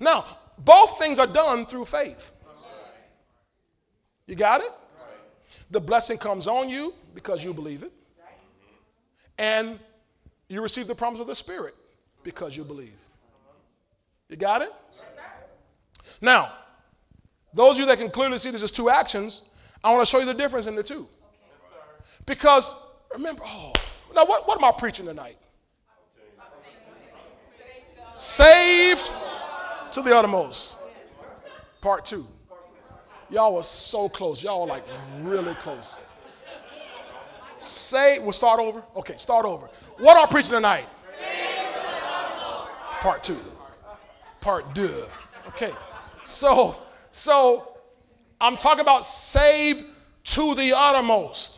[0.04, 0.26] Now,
[0.58, 2.32] both things are done through faith.
[4.26, 4.70] You got it?
[5.70, 7.92] The blessing comes on you because you believe it.
[9.38, 9.78] And
[10.48, 11.74] you receive the promise of the Spirit
[12.22, 13.02] because you believe.
[14.28, 14.70] You got it?
[16.20, 16.52] Now,
[17.54, 19.42] those of you that can clearly see this as two actions,
[19.82, 21.08] I want to show you the difference in the two.
[22.26, 23.72] Because remember, oh,
[24.14, 25.38] now what, what am I preaching tonight?
[28.14, 29.10] Saved
[29.94, 30.78] to the uttermost.
[31.80, 32.26] Part two.
[33.30, 34.42] Y'all were so close.
[34.42, 34.82] Y'all were like
[35.20, 35.98] really close.
[37.58, 38.82] Say, we'll start over.
[38.96, 39.66] Okay, start over.
[39.98, 40.86] What are preaching tonight?
[43.00, 43.38] Part two.
[44.40, 44.90] Part two.
[45.48, 45.70] Okay.
[46.24, 46.76] So,
[47.10, 47.78] so
[48.40, 49.84] I'm talking about save
[50.24, 51.53] to the uttermost.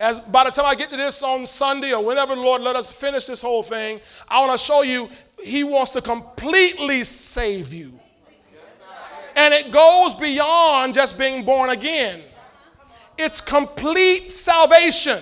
[0.00, 2.76] As by the time I get to this on Sunday or whenever the Lord let
[2.76, 5.08] us finish this whole thing, I want to show you
[5.42, 7.98] he wants to completely save you.
[9.34, 12.20] And it goes beyond just being born again.
[13.16, 15.18] It's complete salvation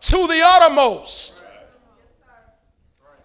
[0.00, 1.42] to the uttermost,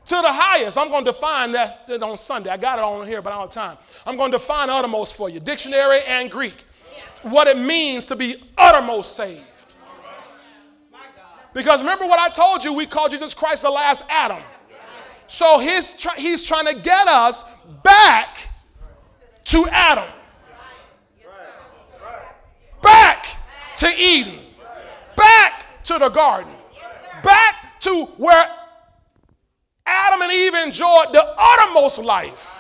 [0.06, 0.78] to the highest.
[0.78, 2.50] I'm going to define that on Sunday.
[2.50, 3.78] I got it on here, but I don't have time.
[4.06, 6.56] I'm going to define uttermost for you, dictionary and Greek,
[7.24, 9.51] what it means to be uttermost saved.
[11.54, 14.42] Because remember what I told you, we call Jesus Christ the last Adam.
[15.28, 17.44] So he's, he's trying to get us
[17.84, 18.50] back
[19.46, 20.10] to Adam,
[22.82, 23.26] back
[23.78, 24.40] to Eden,
[25.16, 26.52] back to the garden,
[27.24, 28.46] back to where
[29.86, 32.58] Adam and Eve enjoyed the uttermost life.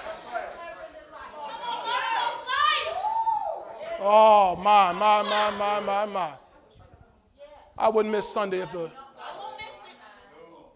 [3.99, 6.31] Oh, my, my, my, my, my, my.
[7.81, 8.91] I wouldn't miss Sunday if the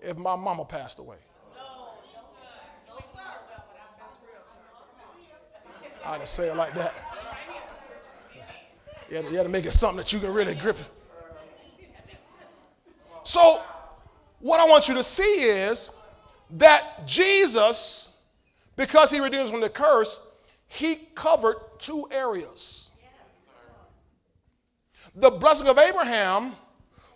[0.02, 1.18] if my mama passed away.
[6.04, 6.94] I had to say it like that.
[9.10, 10.86] You had, to, you had to make it something that you can really grip it.
[13.24, 13.62] So,
[14.40, 16.00] what I want you to see is
[16.52, 18.24] that Jesus,
[18.76, 20.36] because he redeemed us from the curse,
[20.68, 22.90] he covered two areas.
[25.16, 26.56] The blessing of Abraham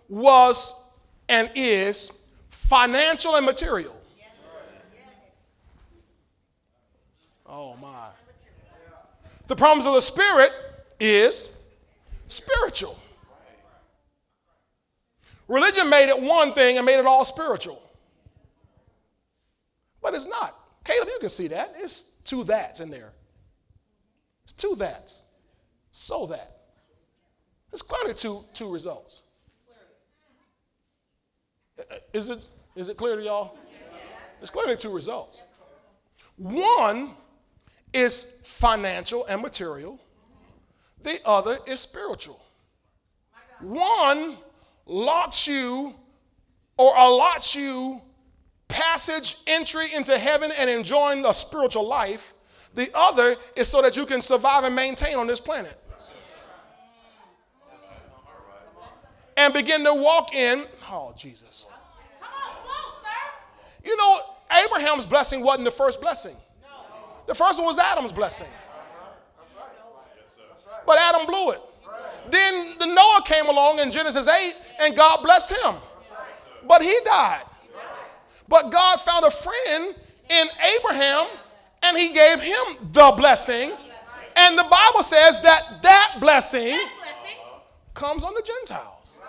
[0.10, 0.92] was
[1.30, 2.12] and is
[2.50, 3.96] financial and material.
[7.48, 8.10] Oh my.
[9.48, 10.52] The promise of the Spirit
[11.00, 11.58] is
[12.28, 12.98] spiritual.
[15.48, 17.82] Religion made it one thing and made it all spiritual.
[20.02, 20.56] But it's not.
[20.84, 21.76] Caleb, you can see that.
[21.76, 23.12] It's two that's in there.
[24.44, 25.26] It's two that's.
[25.92, 26.58] So that.
[27.74, 29.24] It's clearly two, two results.
[32.14, 33.58] Is it, is it clear to y'all?
[34.42, 35.44] It's clearly two results.
[36.38, 37.12] One
[37.94, 40.00] is financial and material,
[41.04, 42.40] the other is spiritual.
[43.60, 44.38] One
[44.86, 45.96] locks you
[46.78, 48.02] or allots you
[48.70, 52.34] passage, entry into heaven, and enjoying a spiritual life.
[52.76, 55.76] The other is so that you can survive and maintain on this planet.
[59.36, 61.66] And begin to walk in, oh, Jesus.
[63.84, 64.18] You know,
[64.66, 66.36] Abraham's blessing wasn't the first blessing.
[67.28, 68.48] The first one was Adam's blessing.
[70.86, 71.62] But Adam blew it.
[72.32, 75.76] Then the Noah came along in Genesis 8 and God blessed him.
[76.68, 77.44] But he died.
[78.48, 79.96] But God found a friend
[80.30, 81.28] in Abraham
[81.84, 83.72] and he gave him the blessing.
[84.36, 86.80] And the Bible says that that blessing
[87.94, 89.20] comes on the Gentiles.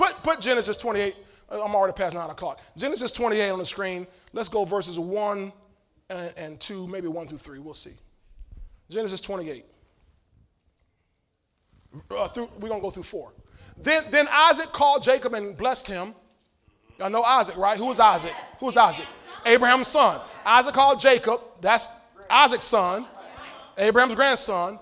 [0.00, 1.14] Put, put Genesis 28
[1.50, 2.58] I'm already past nine o'clock.
[2.74, 4.06] Genesis 28 on the screen.
[4.32, 5.52] Let's go verses 1
[6.08, 7.58] and, and 2, maybe 1 through 3.
[7.58, 7.92] We'll see.
[8.88, 9.62] Genesis 28.
[12.10, 13.32] Uh, through, we're going to go through 4.
[13.82, 16.14] Then, then Isaac called Jacob and blessed him.
[16.98, 17.76] Y'all know Isaac, right?
[17.76, 18.32] Who was Isaac?
[18.60, 19.06] Who was Isaac?
[19.44, 20.18] Abraham's son.
[20.46, 21.40] Isaac called Jacob.
[21.60, 23.04] That's Isaac's son.
[23.76, 24.78] Abraham's grandson.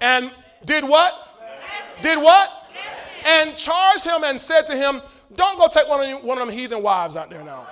[0.00, 0.32] And
[0.64, 1.12] did what?
[2.02, 2.65] Did what?
[3.26, 5.00] And charged him and said to him,
[5.34, 7.66] don't go take one of, you, one of them heathen wives out there now.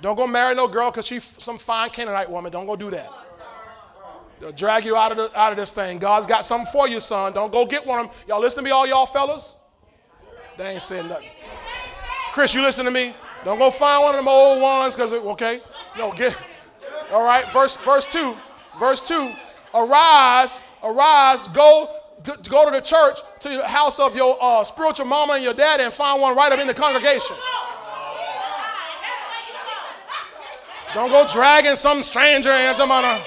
[0.00, 2.50] Don't go marry no girl because she's some fine Canaanite woman.
[2.50, 3.08] Don't go do that.
[4.40, 5.98] They'll drag you out of, the, out of this thing.
[5.98, 7.32] God's got something for you, son.
[7.32, 8.16] Don't go get one of them.
[8.28, 9.62] Y'all listen to me, all y'all fellas?
[10.58, 11.28] They ain't saying nothing.
[12.32, 13.14] Chris, you listen to me?
[13.44, 15.60] Don't go find one of them old ones because, okay?
[15.96, 16.36] No, get.
[17.12, 18.36] All right, verse, verse 2.
[18.78, 19.32] Verse 2.
[19.74, 21.88] Arise, arise, go
[22.24, 25.84] go to the church, to the house of your uh, spiritual mama and your daddy,
[25.84, 27.36] and find one right up in the congregation.
[30.94, 33.20] Don't go dragging some stranger into my.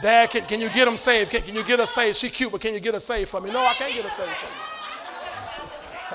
[0.00, 1.30] Dad, can, can you get them saved?
[1.30, 2.16] Can, can you get her saved?
[2.16, 3.52] She cute, but can you get her saved for me?
[3.52, 4.52] No, I can't get her saved for you.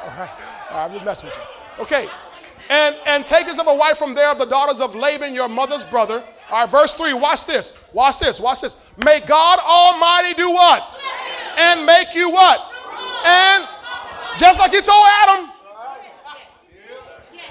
[0.02, 0.30] All right,
[0.72, 1.84] all right, I'm just messing with you.
[1.84, 2.10] Okay,
[2.70, 5.48] and and take us of a wife from there of the daughters of Laban, your
[5.48, 7.84] mother's brother all right, verse 3, watch this.
[7.92, 8.40] Watch this.
[8.40, 8.94] Watch this.
[8.98, 10.98] May God Almighty do what?
[11.58, 12.72] And make you what?
[13.26, 13.68] And
[14.38, 15.52] just like he told Adam,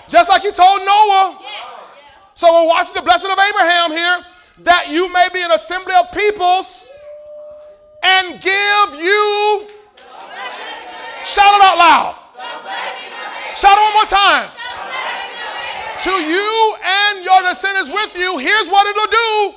[0.08, 1.38] just like he told Noah.
[2.32, 4.18] So we're watching the blessing of Abraham here
[4.60, 6.90] that you may be an assembly of peoples
[8.02, 9.66] and give you.
[11.24, 12.16] Shout it out loud.
[13.54, 14.65] Shout it one more time
[16.00, 19.56] to you and your descendants with you, here's what it'll do.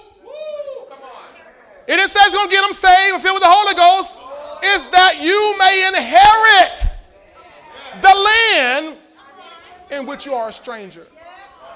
[1.87, 4.21] It says it's going to get them saved and filled with the Holy Ghost.
[4.63, 6.85] Is that you may inherit
[8.01, 8.97] the land
[9.91, 11.07] in which you are a stranger,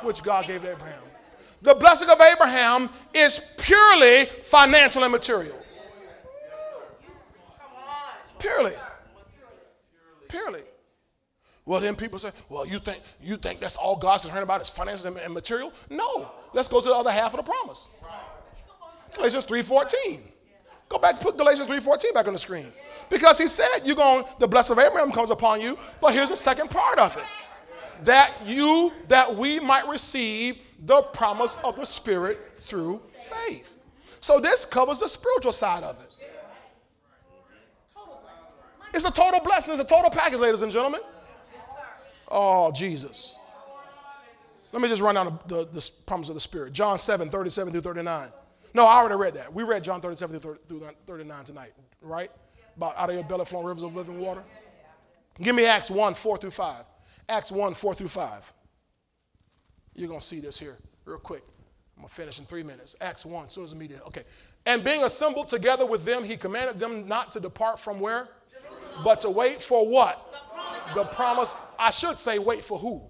[0.02, 1.02] which God gave to Abraham.
[1.62, 5.58] The blessing of Abraham is purely financial and material.
[8.38, 8.74] Purely.
[10.28, 10.60] Purely.
[11.66, 14.70] Well, then people say, well, you think you think that's all God's concerned about is
[14.70, 15.72] finances and, and material?
[15.90, 16.32] No.
[16.54, 17.90] Let's go to the other half of the promise.
[19.16, 20.22] Galatians 3.14.
[20.90, 22.68] Go back, put Galatians 3.14 back on the screen.
[23.10, 26.36] Because he said you're going, the blessing of Abraham comes upon you, but here's the
[26.36, 27.24] second part of it.
[28.06, 33.80] That you, that we might receive the promise of the Spirit through faith.
[34.20, 36.10] So this covers the spiritual side of it.
[38.94, 39.74] It's a total blessing.
[39.74, 41.02] It's a total package, ladies and gentlemen.
[42.36, 43.38] Oh, Jesus.
[44.72, 46.74] Let me just run down the, the, the promise of the Spirit.
[46.74, 48.30] John 7, 37 through 39.
[48.74, 49.54] No, I already read that.
[49.54, 52.32] We read John 37 through 39 tonight, right?
[52.76, 54.42] About out of your belly flowing rivers of living water.
[55.40, 56.84] Give me Acts 1, 4 through 5.
[57.30, 58.54] Acts 1, 4 through 5.
[59.94, 61.44] You're going to see this here real quick.
[61.96, 62.96] I'm going to finish in three minutes.
[63.00, 64.00] Acts 1, soon as the media.
[64.08, 64.24] Okay.
[64.66, 68.28] And being assembled together with them, he commanded them not to depart from where?
[69.04, 70.34] But to wait for what?
[70.96, 71.56] The promise.
[71.80, 73.02] I should say, wait for who?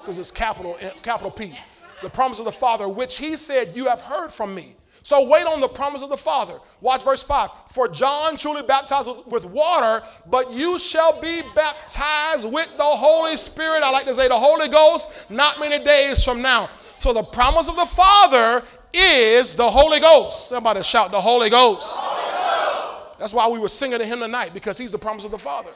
[0.00, 1.54] Because it's capital, eh, capital P.
[2.02, 4.74] the promise of the Father, which he said, You have heard from me.
[5.02, 6.54] So wait on the promise of the Father.
[6.80, 7.50] Watch verse 5.
[7.68, 13.82] For John truly baptized with water, but you shall be baptized with the Holy Spirit.
[13.82, 16.68] I like to say the Holy Ghost, not many days from now.
[16.98, 18.62] So the promise of the Father
[18.92, 20.48] is the Holy Ghost.
[20.48, 21.96] Somebody shout the Holy Ghost.
[21.98, 23.18] Holy Ghost.
[23.18, 25.70] That's why we were singing to him tonight, because he's the promise of the Father.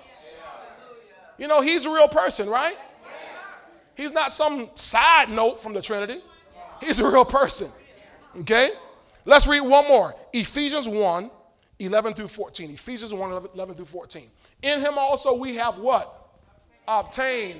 [1.43, 2.76] You know, he's a real person, right?
[3.97, 6.20] He's not some side note from the Trinity.
[6.80, 7.68] He's a real person.
[8.38, 8.70] Okay?
[9.24, 11.30] Let's read one more Ephesians 1
[11.80, 12.70] 11 through 14.
[12.70, 14.22] Ephesians 1 11 through 14.
[14.62, 16.28] In him also we have what?
[16.86, 17.59] Obtained.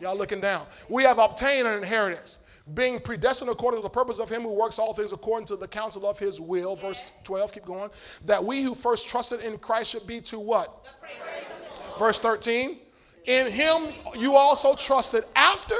[0.00, 0.64] Y'all looking down.
[0.88, 2.38] We have obtained an inheritance,
[2.72, 5.66] being predestined according to the purpose of him who works all things according to the
[5.66, 6.76] counsel of his will.
[6.76, 7.90] Verse 12, keep going.
[8.26, 10.86] That we who first trusted in Christ should be to what?
[11.98, 12.78] Verse 13.
[13.26, 15.74] In him you also trusted after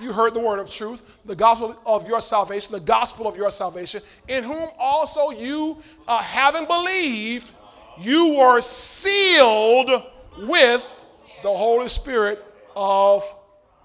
[0.00, 3.50] you heard the word of truth, the gospel of your salvation, the gospel of your
[3.50, 5.76] salvation, in whom also you,
[6.08, 7.52] uh, having believed,
[7.98, 9.90] you were sealed
[10.38, 11.04] with
[11.42, 12.42] the Holy Spirit
[12.74, 13.22] of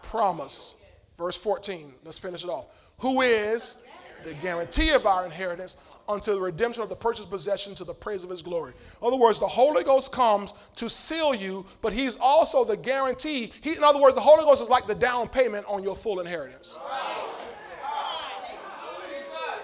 [0.03, 0.83] promise.
[1.17, 2.67] Verse 14, let's finish it off.
[2.99, 3.85] Who is
[4.23, 5.77] the guarantee of our inheritance
[6.07, 8.73] unto the redemption of the purchased possession to the praise of his glory.
[9.01, 13.51] In other words, the Holy Ghost comes to seal you, but he's also the guarantee.
[13.61, 16.19] He, in other words, the Holy Ghost is like the down payment on your full
[16.19, 16.77] inheritance.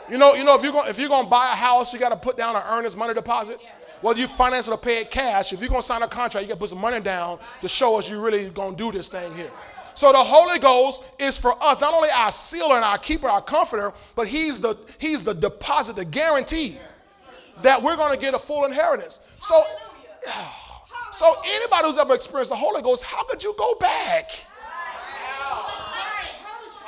[0.10, 2.00] You know, you know if you're going if you're going to buy a house, you
[2.00, 3.60] got to put down an earnest money deposit.
[4.02, 6.44] Whether you finance it or pay it cash, if you're going to sign a contract,
[6.44, 8.92] you got to put some money down to show us you're really going to do
[8.92, 9.52] this thing here.
[9.94, 13.42] So the Holy Ghost is for us, not only our sealer and our keeper, our
[13.42, 16.78] comforter, but he's the he's the deposit, the guarantee
[17.62, 19.28] that we're going to get a full inheritance.
[19.40, 19.56] So
[21.12, 24.32] so anybody who's ever experienced the Holy Ghost, how could you go back?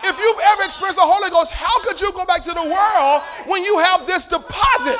[0.05, 3.21] If you've ever experienced the Holy Ghost, how could you go back to the world
[3.47, 4.99] when you have this deposit?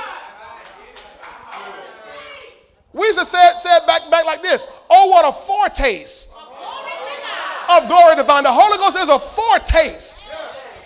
[2.93, 6.33] We used to say it, say it back, back like this Oh, what a foretaste
[7.70, 8.43] of glory divine.
[8.43, 10.26] The Holy Ghost is a foretaste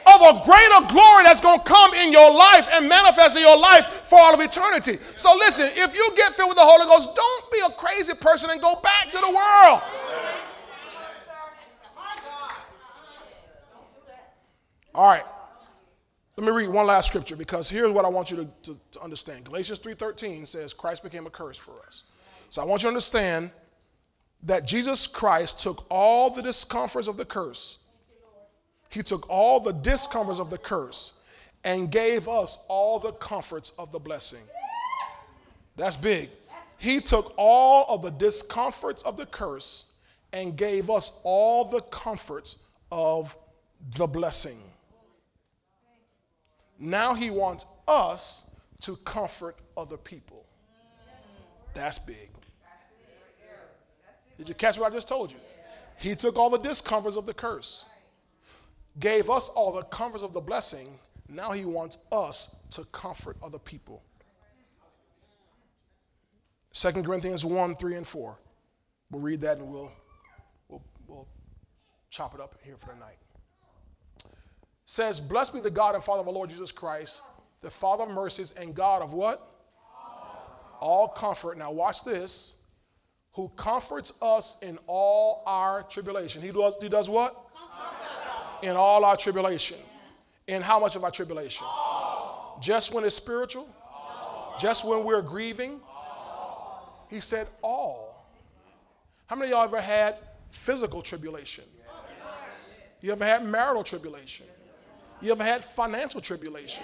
[0.08, 3.60] of a greater glory that's going to come in your life and manifest in your
[3.60, 4.94] life for all of eternity.
[5.16, 8.50] So listen, if you get filled with the Holy Ghost, don't be a crazy person
[8.52, 9.82] and go back to the world.
[14.96, 15.24] All right.
[16.38, 19.02] Let me read one last scripture because here's what I want you to, to, to
[19.02, 19.46] understand.
[19.46, 22.12] Galatians 3:13 says Christ became a curse for us.
[22.50, 23.52] So I want you to understand
[24.44, 27.80] that Jesus Christ took all the discomforts of the curse,
[28.90, 31.22] He took all the discomforts of the curse
[31.64, 34.44] and gave us all the comforts of the blessing.
[35.76, 36.30] That's big.
[36.78, 39.96] He took all of the discomforts of the curse
[40.34, 43.36] and gave us all the comforts of
[43.98, 44.58] the blessing.
[46.80, 50.46] Now he wants us to comfort other people.
[51.74, 52.30] That's big.
[54.38, 55.38] Did you catch what I just told you?
[55.98, 57.86] He took all the discomforts of the curse,
[59.00, 60.88] gave us all the comforts of the blessing.
[61.28, 64.04] Now he wants us to comfort other people.
[66.74, 68.38] 2 Corinthians 1 3 and 4.
[69.10, 69.92] We'll read that and we'll,
[70.68, 71.28] we'll, we'll
[72.10, 73.18] chop it up here for the tonight.
[74.86, 77.24] Says, Blessed be the God and Father of our Lord Jesus Christ,
[77.62, 79.42] the Father of mercies and God of what?
[80.80, 81.58] All comfort.
[81.58, 82.67] Now, watch this
[83.38, 86.42] who comforts us in all our tribulation.
[86.42, 87.36] He does, he does what?
[88.64, 89.78] In all our tribulation.
[90.48, 91.64] In how much of our tribulation?
[91.70, 92.60] All.
[92.64, 93.70] Just when it's spiritual?
[93.94, 94.56] All.
[94.60, 95.80] Just when we're grieving?
[95.88, 97.06] All.
[97.12, 98.28] He said all.
[99.28, 100.16] How many of y'all ever had
[100.50, 101.66] physical tribulation?
[103.02, 104.48] You ever had marital tribulation?
[105.22, 106.84] You ever had financial tribulation?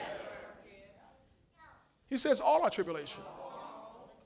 [2.11, 3.23] He says all our tribulation.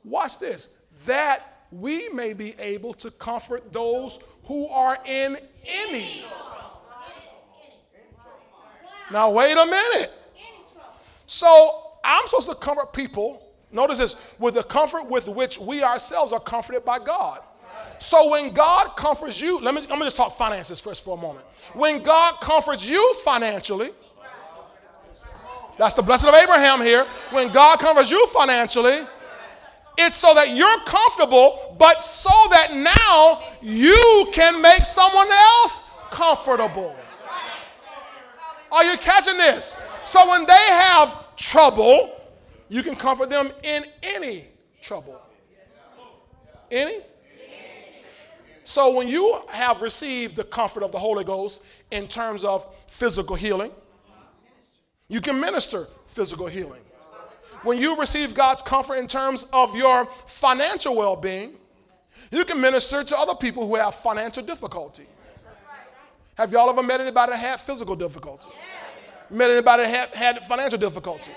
[0.04, 0.82] Watch this.
[1.06, 5.38] That we may be able to comfort those who are in
[5.86, 6.24] any.
[9.12, 10.14] Now, wait a minute.
[11.26, 13.42] So, I'm supposed to comfort people,
[13.72, 17.40] notice this, with the comfort with which we ourselves are comforted by God.
[18.00, 21.22] So, when God comforts you, let me, let me just talk finances first for a
[21.22, 21.46] moment.
[21.74, 23.90] When God comforts you financially,
[25.78, 27.06] that's the blessing of Abraham here.
[27.32, 29.00] When God comforts you financially,
[29.98, 36.96] it's so that you're comfortable, but so that now you can make someone else comfortable.
[38.72, 39.80] Are you catching this?
[40.04, 42.12] So when they have trouble,
[42.70, 44.46] you can comfort them in any
[44.82, 45.22] trouble.
[46.70, 47.00] Any?
[48.64, 53.36] So when you have received the comfort of the Holy Ghost in terms of physical
[53.36, 53.72] healing,
[55.10, 56.82] You can minister physical healing.
[57.64, 61.54] When you receive God's comfort in terms of your financial well being,
[62.32, 65.06] you can minister to other people who have financial difficulty.
[66.36, 68.50] Have y'all ever met anybody that had physical difficulty?
[69.30, 71.32] Met anybody that had, had financial difficulty?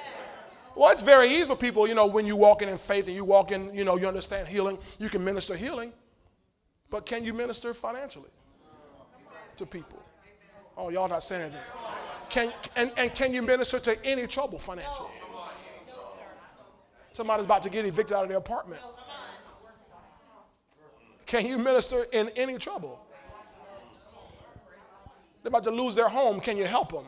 [0.77, 3.17] Well, it's very easy for people, you know, when you walk in in faith and
[3.17, 5.93] you walk in, you know, you understand healing, you can minister healing.
[6.91, 8.31] But can you minister financially
[9.57, 10.03] to people?
[10.77, 11.63] Oh, y'all not saying anything.
[12.29, 15.11] Can, and, and can you minister to any trouble financially?
[17.13, 18.81] Somebody's about to get evicted out of their apartment.
[21.27, 23.01] Can you minister in any trouble?
[25.43, 26.41] They're about to lose their home.
[26.41, 27.05] Can you help them?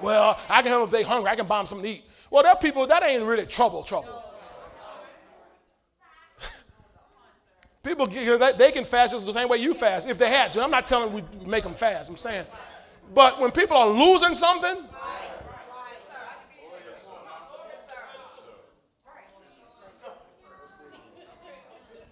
[0.00, 1.30] Well, I can help them if they're hungry.
[1.30, 2.04] I can buy them something to eat.
[2.30, 4.22] Well, there are people, that ain't really trouble, trouble.
[7.82, 10.62] People, get, they can fast just the same way you fast if they had to.
[10.62, 12.10] I'm not telling we make them fast.
[12.10, 12.44] I'm saying,
[13.14, 14.84] but when people are losing something,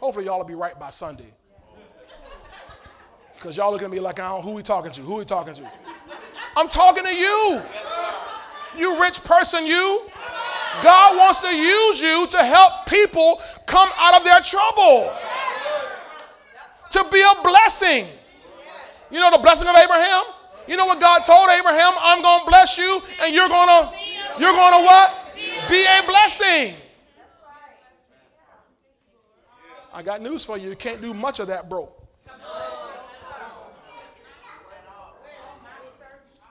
[0.02, 1.32] hopefully y'all will be right by Sunday.
[3.34, 5.00] Because y'all looking at me like I don't who we talking to?
[5.00, 5.70] Who we talking to?
[6.56, 7.62] I'm talking to you.
[8.76, 10.02] You rich person, you.
[10.82, 15.12] God wants to use you to help people come out of their trouble
[16.90, 18.06] to be a blessing.
[19.10, 20.22] You know the blessing of Abraham?
[20.66, 21.92] You know what God told Abraham?
[22.00, 23.92] I'm going to bless you and you're going to
[24.40, 25.32] you're going to what?
[25.70, 26.81] Be a blessing.
[29.92, 30.70] I got news for you.
[30.70, 31.98] You can't do much of that broke.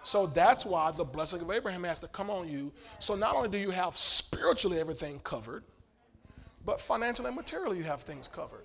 [0.04, 2.72] So that's why the blessing of Abraham has to come on you.
[3.00, 5.64] So not only do you have spiritually everything covered,
[6.66, 8.64] but financially and materially you have things covered.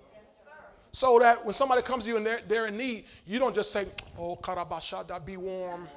[0.91, 3.71] So that when somebody comes to you and they're, they're in need, you don't just
[3.71, 3.85] say,
[4.17, 5.87] Oh, Karabashada, be warm,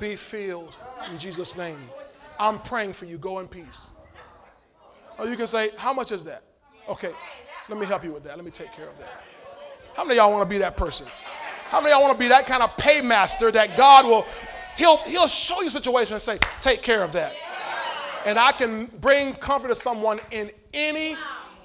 [0.00, 0.76] be filled
[1.08, 1.78] in Jesus' name.
[2.40, 3.16] I'm praying for you.
[3.16, 3.90] Go in peace.
[5.18, 6.42] Or you can say, How much is that?
[6.88, 7.10] Okay,
[7.68, 8.36] let me help you with that.
[8.36, 9.24] Let me take care of that.
[9.94, 11.06] How many y'all want to be that person?
[11.64, 14.26] How many y'all want to be that kind of paymaster that God will,
[14.76, 17.34] he'll, he'll show you a situation and say, take care of that.
[18.24, 21.16] And I can bring comfort to someone in any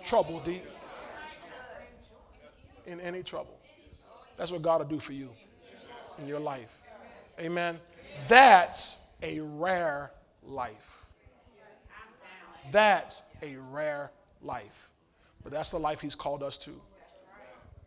[0.04, 0.64] trouble, deep
[2.86, 3.58] in any trouble.
[4.38, 5.30] That's what God will do for you
[6.18, 6.84] in your life.
[7.40, 7.80] Amen.
[8.28, 10.12] That's a rare
[10.44, 11.06] life.
[12.72, 14.12] That's a rare
[14.42, 14.93] life.
[15.44, 16.72] But that's the life He's called us to.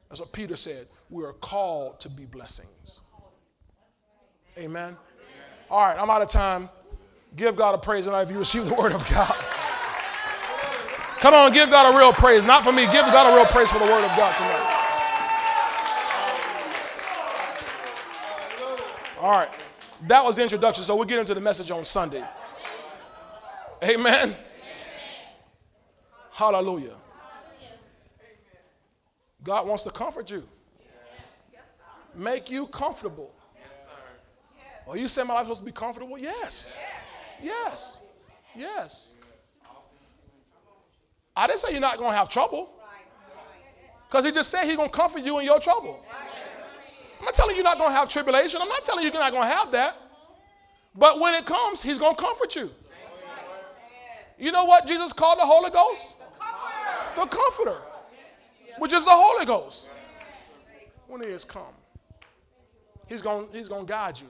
[0.08, 0.86] That's what Peter said.
[1.10, 3.00] We are called to be blessings.
[4.58, 4.96] Amen.
[5.70, 6.68] All right, I'm out of time.
[7.34, 9.34] Give God a praise tonight if you receive the word of God.
[11.20, 12.46] Come on, give God a real praise.
[12.46, 14.72] Not for me, give God a real praise for the word of God tonight.
[19.20, 19.48] All right.
[20.02, 20.84] That was the introduction.
[20.84, 22.22] So we'll get into the message on Sunday.
[23.82, 24.36] Amen.
[26.32, 26.94] Hallelujah.
[29.46, 30.42] God wants to comfort you,
[32.16, 33.32] make you comfortable.
[34.84, 36.18] Well, you say my life supposed to be comfortable?
[36.18, 36.76] Yes.
[37.40, 38.02] Yes.
[38.56, 39.14] Yes.
[41.36, 42.72] I didn't say you're not going to have trouble.
[44.08, 46.04] Because he just said he's going to comfort you in your trouble.
[47.18, 48.60] I'm not telling you you're not going to have tribulation.
[48.60, 49.94] I'm not telling you you're not going to have that.
[50.96, 52.70] But when it comes, he's going to comfort you.
[54.38, 56.20] You know what Jesus called the Holy Ghost?
[57.16, 57.78] The Comforter,
[58.78, 59.88] which is the Holy Ghost.
[61.06, 61.74] When he has come,
[63.08, 64.26] he's going he's to guide you.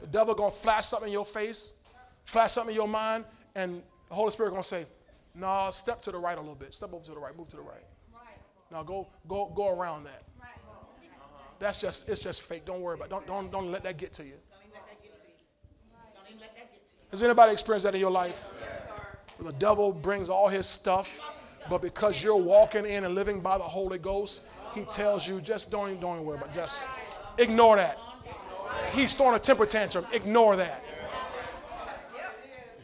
[0.00, 1.78] The devil going to flash something in your face,
[2.24, 3.24] flash something in your mind,
[3.54, 4.86] and the Holy Spirit going to say,
[5.34, 6.74] "No, nah, step to the right a little bit.
[6.74, 7.36] Step over to the right.
[7.36, 7.84] Move to the right.
[8.72, 10.24] Now go go go around that."
[11.60, 12.64] That's just it's just fake.
[12.64, 13.10] Don't worry about it.
[13.10, 14.34] Don't don't don't let that get to you.
[17.10, 18.62] Has anybody experienced that in your life?
[19.40, 21.18] the devil brings all his stuff,
[21.68, 25.70] but because you're walking in and living by the Holy Ghost, he tells you just
[25.70, 26.54] don't don't worry about it.
[26.54, 26.86] Just
[27.38, 27.98] ignore that.
[28.92, 30.06] He's throwing a temper tantrum.
[30.12, 30.84] Ignore that.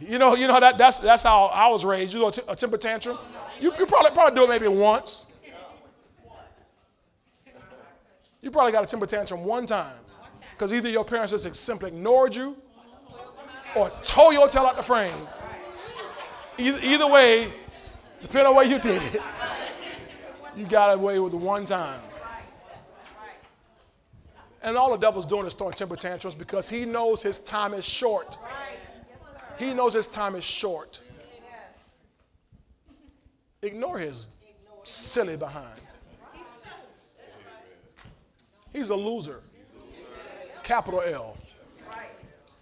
[0.01, 2.13] You know, you know that that's that's how I was raised.
[2.13, 3.19] You know, a temper tantrum.
[3.61, 5.33] You, you probably probably do it maybe once.
[8.43, 9.97] You probably got a temper tantrum one time
[10.53, 12.57] because either your parents just simply ignored you
[13.75, 15.13] or tore your tail out the frame.
[16.59, 17.53] Either, either way,
[18.27, 19.23] depending on what you did it,
[20.57, 22.01] you got away with one time.
[24.65, 27.89] And all the devil's doing is throwing temper tantrums because he knows his time is
[27.89, 28.37] short.
[29.61, 31.01] He knows his time is short.
[33.63, 34.29] Ignore his
[34.83, 35.81] silly behind.
[38.73, 39.41] He's a loser.
[40.65, 41.37] Capital L.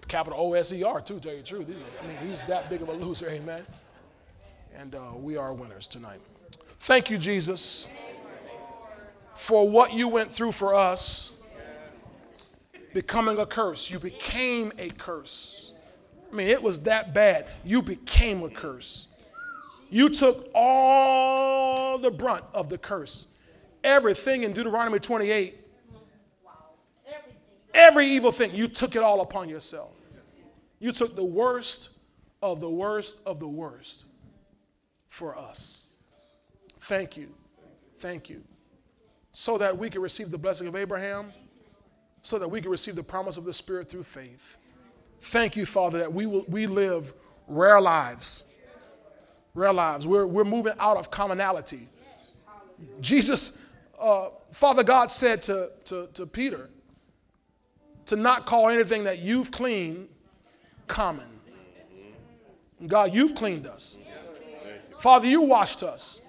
[0.09, 1.19] capital O S E R too.
[1.21, 3.31] Tell you the truth, I mean, he's that big of a loser.
[3.31, 3.65] Amen.
[4.77, 6.21] And uh, we are winners tonight.
[6.81, 7.89] Thank you, Jesus,
[9.35, 11.33] for what you went through for us.
[12.93, 15.73] Becoming a curse, you became a curse.
[16.31, 17.47] I mean, it was that bad.
[17.65, 19.09] You became a curse.
[19.91, 23.29] You took all the brunt of the curse.
[23.83, 25.61] Everything in Deuteronomy 28
[27.75, 30.01] Every evil thing, you took it all upon yourself.
[30.79, 31.91] You took the worst
[32.41, 34.07] of the worst of the worst
[35.15, 35.95] for us.
[36.81, 37.29] Thank you.
[37.99, 38.43] Thank you.
[39.31, 41.33] So that we can receive the blessing of Abraham,
[42.23, 44.59] so that we can receive the promise of the Spirit through faith.
[45.21, 47.13] Thank you, Father, that we, will, we live
[47.47, 48.53] rare lives.
[49.55, 50.05] Rare lives.
[50.05, 51.87] We're, we're moving out of commonality.
[53.01, 53.65] Jesus,
[54.01, 56.71] uh, Father God said to, to, to Peter,
[58.07, 60.09] to not call anything that you've cleaned
[60.89, 61.29] common.
[62.89, 63.99] God, you've cleaned us.
[65.05, 66.23] Father, you washed us.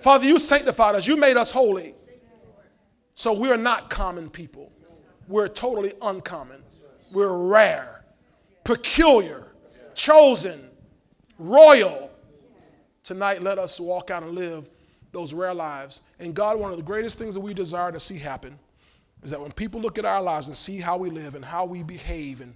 [0.00, 1.06] Father, you sanctified us.
[1.06, 1.94] You made us holy.
[3.14, 4.72] So we're not common people.
[5.28, 6.62] We're totally uncommon.
[7.12, 8.06] We're rare,
[8.64, 9.48] peculiar,
[9.94, 10.70] chosen,
[11.38, 12.10] royal.
[13.02, 14.66] Tonight, let us walk out and live
[15.12, 16.00] those rare lives.
[16.18, 18.58] And God, one of the greatest things that we desire to see happen
[19.22, 21.66] is that when people look at our lives and see how we live and how
[21.66, 22.54] we behave and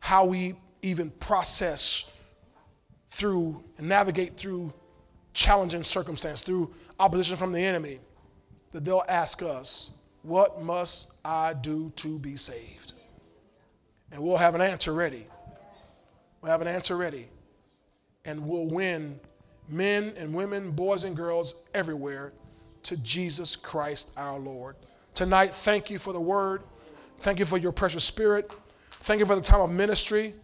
[0.00, 0.52] how we
[0.82, 2.12] even process
[3.08, 4.70] through and navigate through
[5.38, 8.00] challenging circumstance, through opposition from the enemy,
[8.72, 12.92] that they'll ask us, What must I do to be saved?
[14.10, 15.24] And we'll have an answer ready.
[16.40, 17.26] We'll have an answer ready.
[18.24, 19.20] And we'll win
[19.68, 22.32] men and women, boys and girls everywhere
[22.82, 24.74] to Jesus Christ our Lord.
[25.14, 26.62] Tonight, thank you for the word.
[27.20, 28.52] Thank you for your precious spirit.
[29.02, 30.34] Thank you for the time of ministry,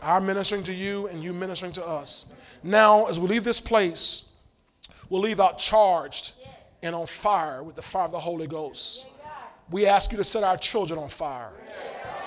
[0.00, 2.34] our ministering to you and you ministering to us.
[2.62, 4.30] Now, as we leave this place,
[5.08, 6.34] we'll leave out charged
[6.82, 9.08] and on fire with the fire of the Holy Ghost.
[9.70, 11.52] We ask you to set our children on fire,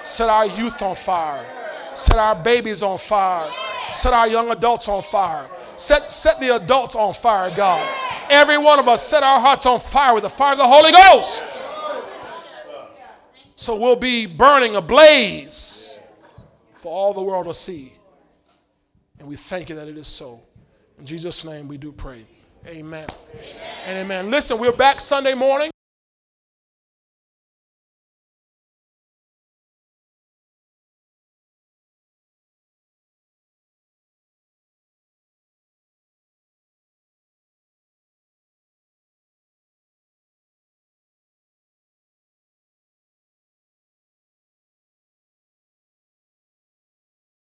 [0.03, 1.45] set our youth on fire,
[1.93, 3.49] set our babies on fire,
[3.91, 7.87] set our young adults on fire, set, set the adults on fire, God.
[8.29, 10.91] Every one of us set our hearts on fire with the fire of the Holy
[10.91, 11.45] Ghost.
[13.55, 15.99] So we'll be burning ablaze
[16.73, 17.93] for all the world to see.
[19.21, 20.41] And we thank you that it is so.
[20.97, 22.23] In Jesus' name we do pray.
[22.65, 23.05] Amen.
[23.35, 23.55] amen.
[23.85, 24.31] And amen.
[24.31, 25.69] Listen, we're back Sunday morning.